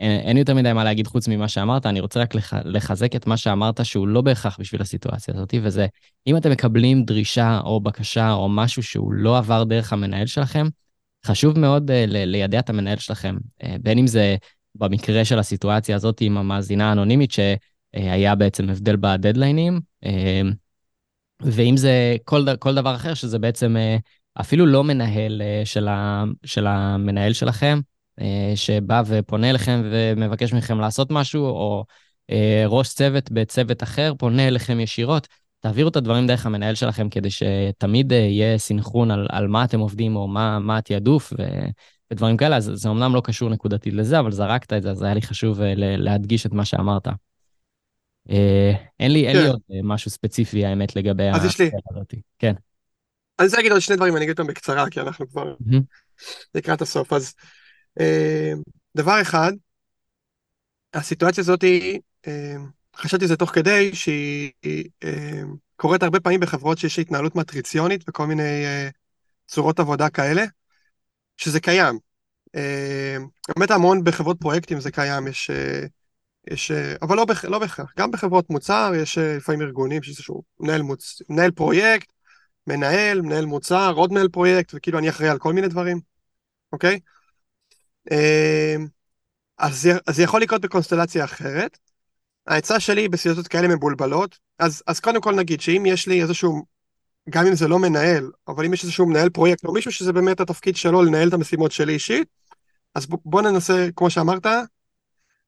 אין, 0.00 0.20
אין 0.20 0.36
יותר 0.36 0.54
מדי 0.54 0.72
מה 0.72 0.84
להגיד 0.84 1.06
חוץ 1.06 1.28
ממה 1.28 1.48
שאמרת, 1.48 1.86
אני 1.86 2.00
רוצה 2.00 2.20
רק 2.20 2.34
לח, 2.34 2.52
לחזק 2.64 3.16
את 3.16 3.26
מה 3.26 3.36
שאמרת, 3.36 3.84
שהוא 3.84 4.08
לא 4.08 4.20
בהכרח 4.20 4.56
בשביל 4.60 4.82
הסיטואציה 4.82 5.34
הזאת, 5.34 5.54
וזה, 5.62 5.86
אם 6.26 6.36
אתם 6.36 6.50
מקבלים 6.50 7.04
דרישה 7.04 7.60
או 7.64 7.80
בקשה 7.80 8.32
או 8.32 8.48
משהו 8.48 8.82
שהוא 8.82 9.12
לא 9.12 9.38
עבר 9.38 9.64
דרך 9.64 9.92
המנהל 9.92 10.26
שלכם, 10.26 10.66
חשוב 11.26 11.58
מאוד 11.58 11.90
uh, 11.90 11.94
לידע 12.06 12.58
את 12.58 12.70
המנהל 12.70 12.96
שלכם, 12.96 13.36
uh, 13.62 13.66
בין 13.82 13.98
אם 13.98 14.06
זה 14.06 14.36
במקרה 14.74 15.24
של 15.24 15.38
הסיטואציה 15.38 15.96
הזאת 15.96 16.20
עם 16.20 16.38
המאזינה 16.38 16.88
האנונימית, 16.88 17.30
שהיה 17.30 18.34
בעצם 18.34 18.70
הבדל 18.70 18.96
בדדליינים, 18.96 19.80
uh, 20.04 20.08
ואם 21.40 21.76
זה 21.76 22.16
כל, 22.24 22.46
כל 22.58 22.74
דבר 22.74 22.94
אחר, 22.94 23.14
שזה 23.14 23.38
בעצם 23.38 23.76
uh, 23.76 24.40
אפילו 24.40 24.66
לא 24.66 24.84
מנהל 24.84 25.42
uh, 25.42 25.66
של, 25.66 25.88
ה, 25.88 26.24
של 26.44 26.66
המנהל 26.66 27.32
שלכם, 27.32 27.80
אה, 28.20 28.52
שבא 28.54 29.02
ופונה 29.06 29.50
אליכם 29.50 29.82
ומבקש 29.84 30.52
מכם 30.52 30.80
לעשות 30.80 31.10
משהו, 31.10 31.46
או 31.46 31.84
אה, 32.30 32.64
ראש 32.66 32.88
צוות 32.88 33.30
בצוות 33.30 33.82
אחר 33.82 34.12
פונה 34.18 34.48
אליכם 34.48 34.80
ישירות, 34.80 35.28
תעבירו 35.60 35.88
את 35.88 35.96
הדברים 35.96 36.26
דרך 36.26 36.46
המנהל 36.46 36.74
שלכם 36.74 37.08
כדי 37.08 37.28
שתמיד 37.30 38.12
אה, 38.12 38.18
יהיה 38.18 38.58
סינכרון 38.58 39.10
על, 39.10 39.26
על 39.30 39.48
מה 39.48 39.64
אתם 39.64 39.80
עובדים 39.80 40.16
או 40.16 40.28
מה, 40.28 40.58
מה 40.58 40.78
התעדוף 40.78 41.32
ו, 41.38 41.42
ודברים 42.10 42.36
כאלה. 42.36 42.56
אז 42.56 42.70
זה 42.74 42.88
אמנם 42.88 43.14
לא 43.14 43.20
קשור 43.24 43.50
נקודתית 43.50 43.94
לזה, 43.94 44.18
אבל 44.18 44.32
זרקת 44.32 44.72
את 44.72 44.82
זה, 44.82 44.90
אז 44.90 45.02
היה 45.02 45.14
לי 45.14 45.22
חשוב 45.22 45.60
להדגיש 45.76 46.46
את 46.46 46.52
מה 46.52 46.64
שאמרת. 46.64 47.08
אין 48.28 49.12
לי, 49.12 49.22
כן. 49.22 49.28
אין 49.28 49.36
לי. 49.36 49.48
עוד 49.48 49.60
משהו 49.82 50.10
ספציפי, 50.10 50.64
האמת, 50.64 50.96
לגבי 50.96 51.30
אז 51.34 51.44
יש 51.44 51.60
לי. 51.60 51.70
כן. 52.38 52.54
אני 53.38 53.46
רוצה 53.46 53.56
להגיד 53.56 53.72
עוד 53.72 53.80
שני 53.80 53.96
דברים, 53.96 54.16
אני 54.16 54.24
אגיד 54.24 54.38
אותם 54.38 54.50
בקצרה, 54.52 54.90
כי 54.90 55.00
אנחנו 55.00 55.28
כבר 55.28 55.54
לקראת 56.54 56.82
הסוף. 56.82 57.12
אז 57.12 57.34
אה, 58.00 58.52
דבר 58.96 59.22
אחד, 59.22 59.52
הסיטואציה 60.94 61.42
הזאת 61.42 61.64
אה, 62.26 62.54
חשבתי 62.96 63.26
זה 63.26 63.36
תוך 63.36 63.50
כדי 63.50 63.94
שהיא 63.94 64.52
אה, 65.04 65.42
קורית 65.76 66.02
הרבה 66.02 66.20
פעמים 66.20 66.40
בחברות 66.40 66.78
שיש 66.78 66.98
התנהלות 66.98 67.34
מטריציונית 67.34 68.04
וכל 68.08 68.26
מיני 68.26 68.64
אה, 68.64 68.88
צורות 69.46 69.80
עבודה 69.80 70.10
כאלה, 70.10 70.44
שזה 71.36 71.60
קיים. 71.60 71.98
באמת 73.56 73.70
המון 73.70 74.04
בחברות 74.04 74.36
פרויקטים 74.40 74.80
זה 74.80 74.90
קיים, 74.90 75.28
יש, 75.28 75.50
יש 76.50 76.70
אבל 77.02 77.16
לא, 77.16 77.26
לא 77.44 77.58
בהכרח, 77.58 77.92
גם 77.98 78.10
בחברות 78.10 78.50
מוצר 78.50 78.92
יש 78.96 79.18
לפעמים 79.18 79.62
ארגונים 79.62 80.02
שיש 80.02 80.16
איזשהו 80.16 80.42
מנהל, 80.60 80.82
מוצ... 80.82 81.22
מנהל 81.28 81.50
פרויקט, 81.50 82.12
מנהל, 82.66 83.20
מנהל 83.20 83.44
מוצר, 83.46 83.92
עוד 83.96 84.12
מנהל 84.12 84.28
פרויקט, 84.28 84.74
וכאילו 84.74 84.98
אני 84.98 85.08
אחראי 85.10 85.28
על 85.28 85.38
כל 85.38 85.52
מיני 85.52 85.68
דברים, 85.68 86.00
אוקיי? 86.72 87.00
אז 89.58 89.88
זה 90.10 90.22
יכול 90.22 90.42
לקרות 90.42 90.60
בקונסטלציה 90.60 91.24
אחרת. 91.24 91.78
העצה 92.46 92.80
שלי 92.80 93.08
בסיטואציות 93.08 93.48
כאלה 93.48 93.68
מבולבלות, 93.68 94.38
אז, 94.58 94.82
אז 94.86 95.00
קודם 95.00 95.20
כל 95.20 95.34
נגיד 95.34 95.60
שאם 95.60 95.86
יש 95.86 96.08
לי 96.08 96.22
איזשהו, 96.22 96.62
גם 97.30 97.46
אם 97.46 97.54
זה 97.54 97.68
לא 97.68 97.78
מנהל, 97.78 98.30
אבל 98.48 98.64
אם 98.64 98.74
יש 98.74 98.82
איזשהו 98.82 99.06
מנהל 99.06 99.30
פרויקט, 99.30 99.64
או 99.64 99.72
מישהו 99.72 99.92
שזה 99.92 100.12
באמת 100.12 100.40
התפקיד 100.40 100.76
שלו 100.76 101.02
לנהל 101.02 101.28
את 101.28 101.32
המשימות 101.32 101.72
שלי 101.72 101.92
אישית, 101.92 102.28
אז 102.94 103.06
בוא 103.06 103.42
ננסה, 103.42 103.88
כמו 103.96 104.10
שאמרת, 104.10 104.46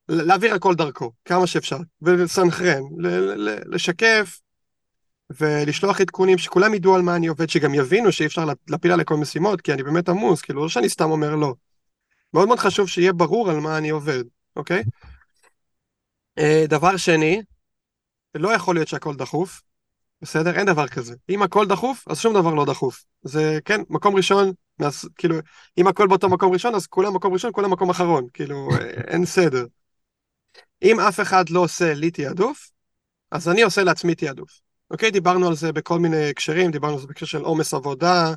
להעביר 0.09 0.55
הכל 0.55 0.75
דרכו, 0.75 1.13
כמה 1.25 1.47
שאפשר, 1.47 1.79
ולסנכרן, 2.03 2.83
לשקף, 3.67 4.41
ולשלוח 5.41 6.01
עדכונים, 6.01 6.39
שכולם 6.39 6.75
ידעו 6.75 6.95
על 6.95 7.03
מה 7.03 7.17
אני 7.17 7.27
עובד, 7.27 7.49
שגם 7.49 7.75
יבינו 7.75 8.13
שאי 8.13 8.27
אפשר 8.27 8.45
להפיל 8.69 8.93
עלי 8.93 9.05
כל 9.05 9.17
משימות, 9.17 9.61
כי 9.61 9.73
אני 9.73 9.83
באמת 9.83 10.09
עמוס, 10.09 10.41
כאילו, 10.41 10.63
לא 10.63 10.69
שאני 10.69 10.89
סתם 10.89 11.11
אומר 11.11 11.35
לא. 11.35 11.55
מאוד 12.35 12.49
מאוד 12.49 12.59
חשוב 12.59 12.89
שיהיה 12.89 13.13
ברור 13.13 13.51
על 13.51 13.61
מה 13.61 13.79
אני 13.79 13.91
עובד, 13.91 14.25
אוקיי? 14.57 14.83
אה, 16.39 16.65
דבר 16.69 16.97
שני, 16.97 17.43
לא 18.35 18.55
יכול 18.55 18.75
להיות 18.75 18.89
שהכל 18.89 19.17
דחוף, 19.17 19.63
בסדר? 20.23 20.59
אין 20.59 20.67
דבר 20.67 20.89
כזה. 20.89 21.15
אם 21.29 21.43
הכל 21.43 21.67
דחוף, 21.67 22.05
אז 22.09 22.21
שום 22.21 22.35
דבר 22.35 22.55
לא 22.55 22.65
דחוף. 22.65 23.05
זה, 23.23 23.59
כן, 23.65 23.81
מקום 23.91 24.17
ראשון, 24.17 24.53
מאז, 24.79 25.09
כאילו, 25.19 25.37
אם 25.79 25.87
הכל 25.87 26.07
באותו 26.07 26.29
מקום 26.29 26.53
ראשון, 26.53 26.75
אז 26.75 26.87
כולם 26.87 27.15
מקום 27.15 27.33
ראשון, 27.33 27.51
כולם 27.55 27.71
מקום 27.71 27.91
אחרון. 27.91 28.27
כאילו, 28.33 28.69
אה, 28.73 28.91
אין 29.07 29.25
סדר. 29.25 29.65
אם 30.83 31.01
אף 31.01 31.21
אחד 31.21 31.51
לא 31.51 31.61
עושה 31.61 31.95
לי 31.95 32.11
תעדוף, 32.11 32.71
אז 33.31 33.49
אני 33.49 33.63
עושה 33.63 33.85
לעצמי 33.85 34.15
תעדוף. 34.15 34.61
אוקיי? 34.91 35.11
דיברנו 35.11 35.49
על 35.49 35.57
זה 35.57 35.73
בכל 35.73 35.99
מיני 35.99 36.31
הקשרים, 36.31 36.71
דיברנו 36.71 36.95
על 36.95 37.01
זה 37.01 37.07
בהקשר 37.07 37.27
של 37.27 37.43
עומס 37.43 37.75
עבודה, 37.75 38.35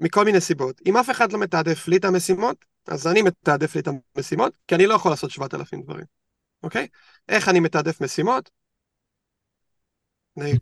מכל 0.00 0.24
מיני 0.24 0.40
סיבות. 0.40 0.80
אם 0.86 0.96
אף 0.96 1.10
אחד 1.10 1.32
לא 1.32 1.38
מתעדף 1.38 1.88
לי 1.88 1.96
את 1.96 2.04
המשימות, 2.04 2.64
אז 2.88 3.06
אני 3.06 3.22
מתעדף 3.22 3.74
לי 3.74 3.80
את 3.80 3.88
המשימות, 4.16 4.52
כי 4.68 4.74
אני 4.74 4.86
לא 4.86 4.94
יכול 4.94 5.12
לעשות 5.12 5.30
7,000 5.30 5.82
דברים, 5.82 6.04
אוקיי? 6.62 6.86
איך 7.28 7.48
אני 7.48 7.60
מתעדף 7.60 8.00
משימות? 8.00 8.50
אני 10.38 10.52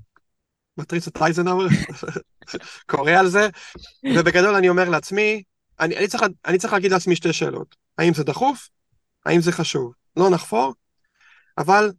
מטריץ 0.76 1.06
את 1.06 1.16
אייזנאוור, 1.22 1.66
קורא 2.90 3.12
על 3.12 3.28
זה, 3.28 3.48
ובגדול 4.16 4.54
אני 4.54 4.68
אומר 4.68 4.88
לעצמי, 4.88 5.42
אני, 5.80 5.96
אני, 5.96 6.08
צריך, 6.08 6.22
אני 6.46 6.58
צריך 6.58 6.72
להגיד 6.72 6.90
לעצמי 6.92 7.16
שתי 7.16 7.32
שאלות. 7.32 7.76
האם 7.98 8.14
זה 8.14 8.24
דחוף? 8.24 8.68
האם 9.26 9.40
זה 9.40 9.52
חשוב? 9.52 9.92
לא 10.16 10.30
נחפור, 10.30 10.74
אבל 11.58 11.92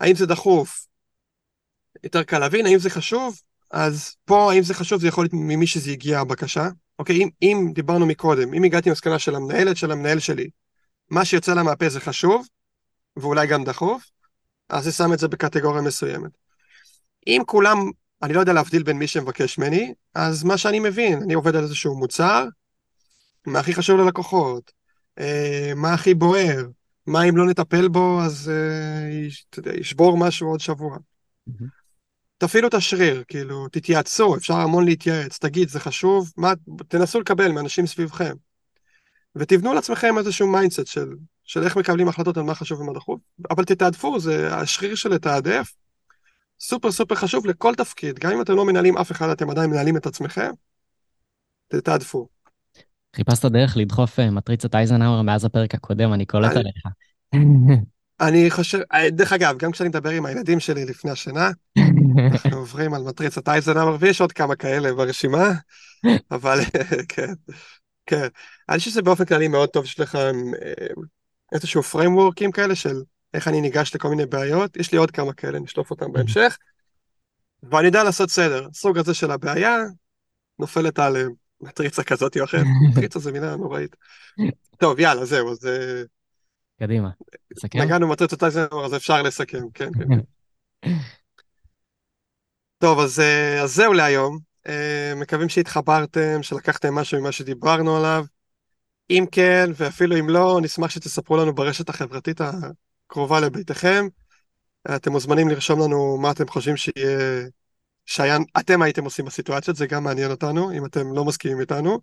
האם 0.00 0.14
זה 0.14 0.26
דחוף? 0.26 0.86
יותר 2.04 2.22
קל 2.22 2.38
להבין, 2.38 2.66
האם 2.66 2.78
זה 2.78 2.90
חשוב? 2.90 3.40
אז 3.70 4.14
פה, 4.24 4.52
האם 4.52 4.62
זה 4.62 4.74
חשוב, 4.74 5.00
זה 5.00 5.08
יכול 5.08 5.24
להיות 5.24 5.32
ממי 5.32 5.66
שזה 5.66 5.90
הגיע 5.90 6.20
הבקשה. 6.20 6.68
אוקיי, 6.98 7.16
אם, 7.16 7.28
אם 7.42 7.70
דיברנו 7.74 8.06
מקודם, 8.06 8.54
אם 8.54 8.64
הגעתי 8.64 8.88
למסקנה 8.88 9.18
של 9.18 9.34
המנהלת 9.34 9.76
של 9.76 9.90
המנהל 9.90 10.18
שלי, 10.18 10.48
מה 11.10 11.24
שיוצא 11.24 11.54
לה 11.54 11.62
מהפה 11.62 11.88
זה 11.88 12.00
חשוב, 12.00 12.46
ואולי 13.16 13.46
גם 13.46 13.64
דחוף, 13.64 14.10
אז 14.68 14.84
זה 14.84 14.92
שם 14.92 15.12
את 15.12 15.18
זה 15.18 15.28
בקטגוריה 15.28 15.82
מסוימת. 15.82 16.30
אם 17.26 17.42
כולם, 17.46 17.78
אני 18.22 18.32
לא 18.32 18.40
יודע 18.40 18.52
להבדיל 18.52 18.82
בין 18.82 18.98
מי 18.98 19.06
שמבקש 19.06 19.58
ממני, 19.58 19.94
אז 20.14 20.44
מה 20.44 20.58
שאני 20.58 20.80
מבין, 20.80 21.22
אני 21.22 21.34
עובד 21.34 21.56
על 21.56 21.62
איזשהו 21.62 21.98
מוצר, 21.98 22.46
מה 23.46 23.58
הכי 23.58 23.74
חשוב 23.74 24.00
ללקוחות, 24.00 24.72
מה 25.76 25.94
הכי 25.94 26.14
בוער, 26.14 26.66
מה 27.06 27.22
אם 27.22 27.36
לא 27.36 27.46
נטפל 27.46 27.88
בו, 27.88 28.20
אז 28.22 28.52
אה, 28.54 29.72
ישבור 29.80 30.18
משהו 30.18 30.48
עוד 30.48 30.60
שבוע. 30.60 30.96
תפעילו 32.38 32.68
את 32.68 32.74
השריר, 32.74 33.24
כאילו, 33.28 33.68
תתייעצו, 33.68 34.36
אפשר 34.36 34.54
המון 34.54 34.84
להתייעץ, 34.84 35.38
תגיד, 35.38 35.68
זה 35.68 35.80
חשוב, 35.80 36.32
מה, 36.36 36.52
תנסו 36.88 37.20
לקבל 37.20 37.52
מאנשים 37.52 37.86
סביבכם. 37.86 38.34
ותבנו 39.36 39.74
לעצמכם 39.74 40.18
איזשהו 40.18 40.48
mindset 40.48 40.86
של, 40.86 41.08
של 41.44 41.62
איך 41.62 41.76
מקבלים 41.76 42.08
החלטות 42.08 42.36
על 42.36 42.42
מה 42.42 42.54
חשוב 42.54 42.80
ומה 42.80 42.92
דחוף, 42.92 43.20
אבל 43.50 43.64
תתעדפו, 43.64 44.20
זה 44.20 44.56
השריר 44.56 44.94
של 44.94 45.08
לתעדף, 45.08 45.74
סופר 46.60 46.92
סופר 46.92 47.14
חשוב 47.14 47.46
לכל 47.46 47.74
תפקיד, 47.74 48.18
גם 48.18 48.32
אם 48.32 48.40
אתם 48.40 48.56
לא 48.56 48.64
מנהלים 48.64 48.98
אף 48.98 49.12
אחד, 49.12 49.28
אתם 49.28 49.50
עדיין 49.50 49.70
מנהלים 49.70 49.96
את 49.96 50.06
עצמכם, 50.06 50.50
תתעדפו. 51.68 52.35
חיפשת 53.16 53.44
דרך 53.44 53.76
לדחוף 53.76 54.20
אה, 54.20 54.30
מטריצת 54.30 54.74
אייזנהאואר 54.74 55.22
מאז 55.22 55.44
הפרק 55.44 55.74
הקודם, 55.74 56.12
אני 56.12 56.26
קולט 56.26 56.56
עליך. 56.56 56.82
אני 58.20 58.50
חושב, 58.50 58.78
אה, 58.92 59.10
דרך 59.10 59.32
אגב, 59.32 59.58
גם 59.58 59.70
כשאני 59.70 59.88
מדבר 59.88 60.10
עם 60.10 60.26
הילדים 60.26 60.60
שלי 60.60 60.84
לפני 60.84 61.10
השינה, 61.10 61.50
אנחנו 62.32 62.56
עוברים 62.56 62.94
על 62.94 63.02
מטריצת 63.02 63.48
אייזנאמר, 63.48 63.96
ויש 64.00 64.20
עוד 64.20 64.32
כמה 64.32 64.56
כאלה 64.56 64.94
ברשימה, 64.94 65.52
אבל 66.30 66.60
כן, 67.08 67.32
כן. 68.06 68.26
אני 68.68 68.78
חושב 68.78 68.90
שזה 68.90 69.02
באופן 69.02 69.24
כללי 69.24 69.48
מאוד 69.48 69.68
טוב 69.68 69.84
שיש 69.86 70.00
לך 70.00 70.14
אה, 70.14 70.30
איזשהו 71.52 71.82
פריימוורקים 71.82 72.52
כאלה 72.52 72.74
של 72.74 72.96
איך 73.34 73.48
אני 73.48 73.60
ניגש 73.60 73.94
לכל 73.94 74.08
מיני 74.08 74.26
בעיות, 74.26 74.76
יש 74.76 74.92
לי 74.92 74.98
עוד 74.98 75.10
כמה 75.10 75.32
כאלה, 75.32 75.58
נשלוף 75.58 75.90
אותם 75.90 76.12
בהמשך, 76.12 76.56
ואני 77.62 77.86
יודע 77.86 78.04
לעשות 78.04 78.30
סדר. 78.30 78.68
סוג 78.72 78.98
הזה 78.98 79.14
של 79.14 79.30
הבעיה 79.30 79.76
נופלת 80.58 80.98
על 80.98 81.16
מטריצה 81.60 82.02
כזאת 82.02 82.36
או 82.36 82.44
אחרת, 82.44 82.66
מטריצה 82.90 83.18
זה 83.18 83.32
מילה 83.32 83.56
נוראית. 83.56 83.96
טוב, 84.78 85.00
יאללה, 85.00 85.24
זהו, 85.24 85.50
אז... 85.50 85.68
קדימה, 86.80 87.10
נסכם? 87.50 87.78
נגענו 87.78 88.06
במטריצות 88.06 88.42
אייזנאמר, 88.42 88.84
אז 88.84 88.94
אפשר 88.94 89.22
לסכם, 89.22 89.70
כן, 89.74 89.90
כן. 89.98 90.08
כן. 90.08 90.90
טוב, 92.78 92.98
אז, 92.98 93.20
אה, 93.20 93.62
אז 93.62 93.74
זהו 93.74 93.92
להיום. 93.92 94.38
אה, 94.68 95.12
מקווים 95.16 95.48
שהתחברתם, 95.48 96.42
שלקחתם 96.42 96.94
משהו 96.94 97.20
ממה 97.20 97.32
שדיברנו 97.32 97.96
עליו. 97.96 98.24
אם 99.10 99.24
כן, 99.32 99.70
ואפילו 99.74 100.18
אם 100.18 100.28
לא, 100.28 100.58
נשמח 100.62 100.90
שתספרו 100.90 101.36
לנו 101.36 101.54
ברשת 101.54 101.88
החברתית 101.88 102.40
הקרובה 102.40 103.40
לביתכם. 103.40 104.06
אתם 104.96 105.12
מוזמנים 105.12 105.48
לרשום 105.48 105.80
לנו 105.80 106.18
מה 106.22 106.30
אתם 106.30 106.48
חושבים 106.48 106.76
שיהיה, 106.76 107.46
שאתם 108.06 108.82
הייתם 108.82 109.04
עושים 109.04 109.24
בסיטואציות, 109.24 109.76
זה 109.76 109.86
גם 109.86 110.04
מעניין 110.04 110.30
אותנו, 110.30 110.72
אם 110.72 110.84
אתם 110.84 111.12
לא 111.12 111.24
מסכימים 111.24 111.60
איתנו. 111.60 112.00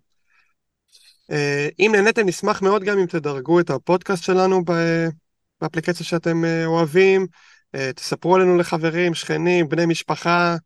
אה, 1.30 1.68
אם 1.78 1.90
נהניתם, 1.94 2.26
נשמח 2.26 2.62
מאוד 2.62 2.84
גם 2.84 2.98
אם 2.98 3.06
תדרגו 3.06 3.60
את 3.60 3.70
הפודקאסט 3.70 4.22
שלנו 4.24 4.62
באפליקציה 5.60 6.06
שאתם 6.06 6.42
אוהבים. 6.66 7.26
אה, 7.74 7.92
תספרו 7.92 8.34
עלינו 8.34 8.56
לחברים, 8.56 9.14
שכנים, 9.14 9.68
בני 9.68 9.86
משפחה, 9.86 10.56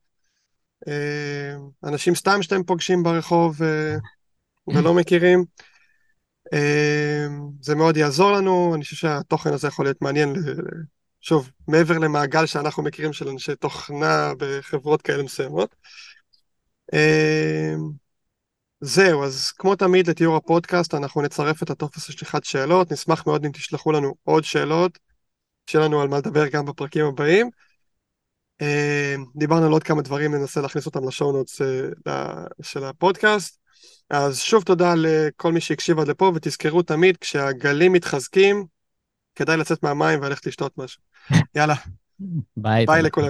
אה, 0.88 1.54
אנשים 1.84 2.14
סתם 2.14 2.42
שאתם 2.42 2.62
פוגשים 2.62 3.02
ברחוב 3.02 3.62
אה, 3.62 3.96
ולא 4.66 4.94
מכירים. 4.94 5.44
זה 7.60 7.74
מאוד 7.74 7.96
יעזור 7.96 8.32
לנו, 8.32 8.74
אני 8.74 8.84
חושב 8.84 8.96
שהתוכן 8.96 9.52
הזה 9.52 9.68
יכול 9.68 9.84
להיות 9.84 10.02
מעניין, 10.02 10.34
שוב, 11.20 11.50
מעבר 11.68 11.98
למעגל 11.98 12.46
שאנחנו 12.46 12.82
מכירים 12.82 13.12
של 13.12 13.28
אנשי 13.28 13.56
תוכנה 13.56 14.32
בחברות 14.38 15.02
כאלה 15.02 15.22
מסוימות. 15.22 15.74
זהו, 18.80 19.24
אז 19.24 19.50
כמו 19.50 19.76
תמיד 19.76 20.10
לתיאור 20.10 20.36
הפודקאסט, 20.36 20.94
אנחנו 20.94 21.22
נצרף 21.22 21.62
את 21.62 21.70
הטופס 21.70 22.08
לשליחת 22.08 22.44
שאלות, 22.44 22.92
נשמח 22.92 23.26
מאוד 23.26 23.44
אם 23.44 23.52
תשלחו 23.52 23.92
לנו 23.92 24.14
עוד 24.24 24.44
שאלות. 24.44 24.98
שיהיה 25.68 25.84
לנו 25.84 26.00
על 26.00 26.08
מה 26.08 26.18
לדבר 26.18 26.48
גם 26.48 26.64
בפרקים 26.64 27.06
הבאים. 27.06 27.50
אה, 28.60 29.14
דיברנו 29.36 29.66
על 29.66 29.72
עוד 29.72 29.82
כמה 29.82 30.02
דברים, 30.02 30.34
ננסה 30.34 30.60
להכניס 30.60 30.86
אותם 30.86 31.08
ל 31.08 31.13
show 31.13 31.32
notes 31.32 31.62
אה, 32.06 32.44
של 32.62 32.84
הפודקאסט. 32.84 33.58
אז 34.10 34.40
שוב 34.40 34.62
תודה 34.62 34.94
לכל 34.96 35.52
מי 35.52 35.60
שהקשיב 35.60 35.98
עד 35.98 36.08
לפה, 36.08 36.32
ותזכרו 36.34 36.82
תמיד, 36.82 37.16
כשהגלים 37.16 37.92
מתחזקים, 37.92 38.66
כדאי 39.38 39.56
לצאת 39.56 39.82
מהמים 39.82 40.20
וללכת 40.22 40.46
לשתות 40.46 40.78
משהו. 40.78 41.00
יאללה. 41.54 41.74
ביי. 42.56 42.86
ביי 42.86 43.02
לכולם. 43.02 43.28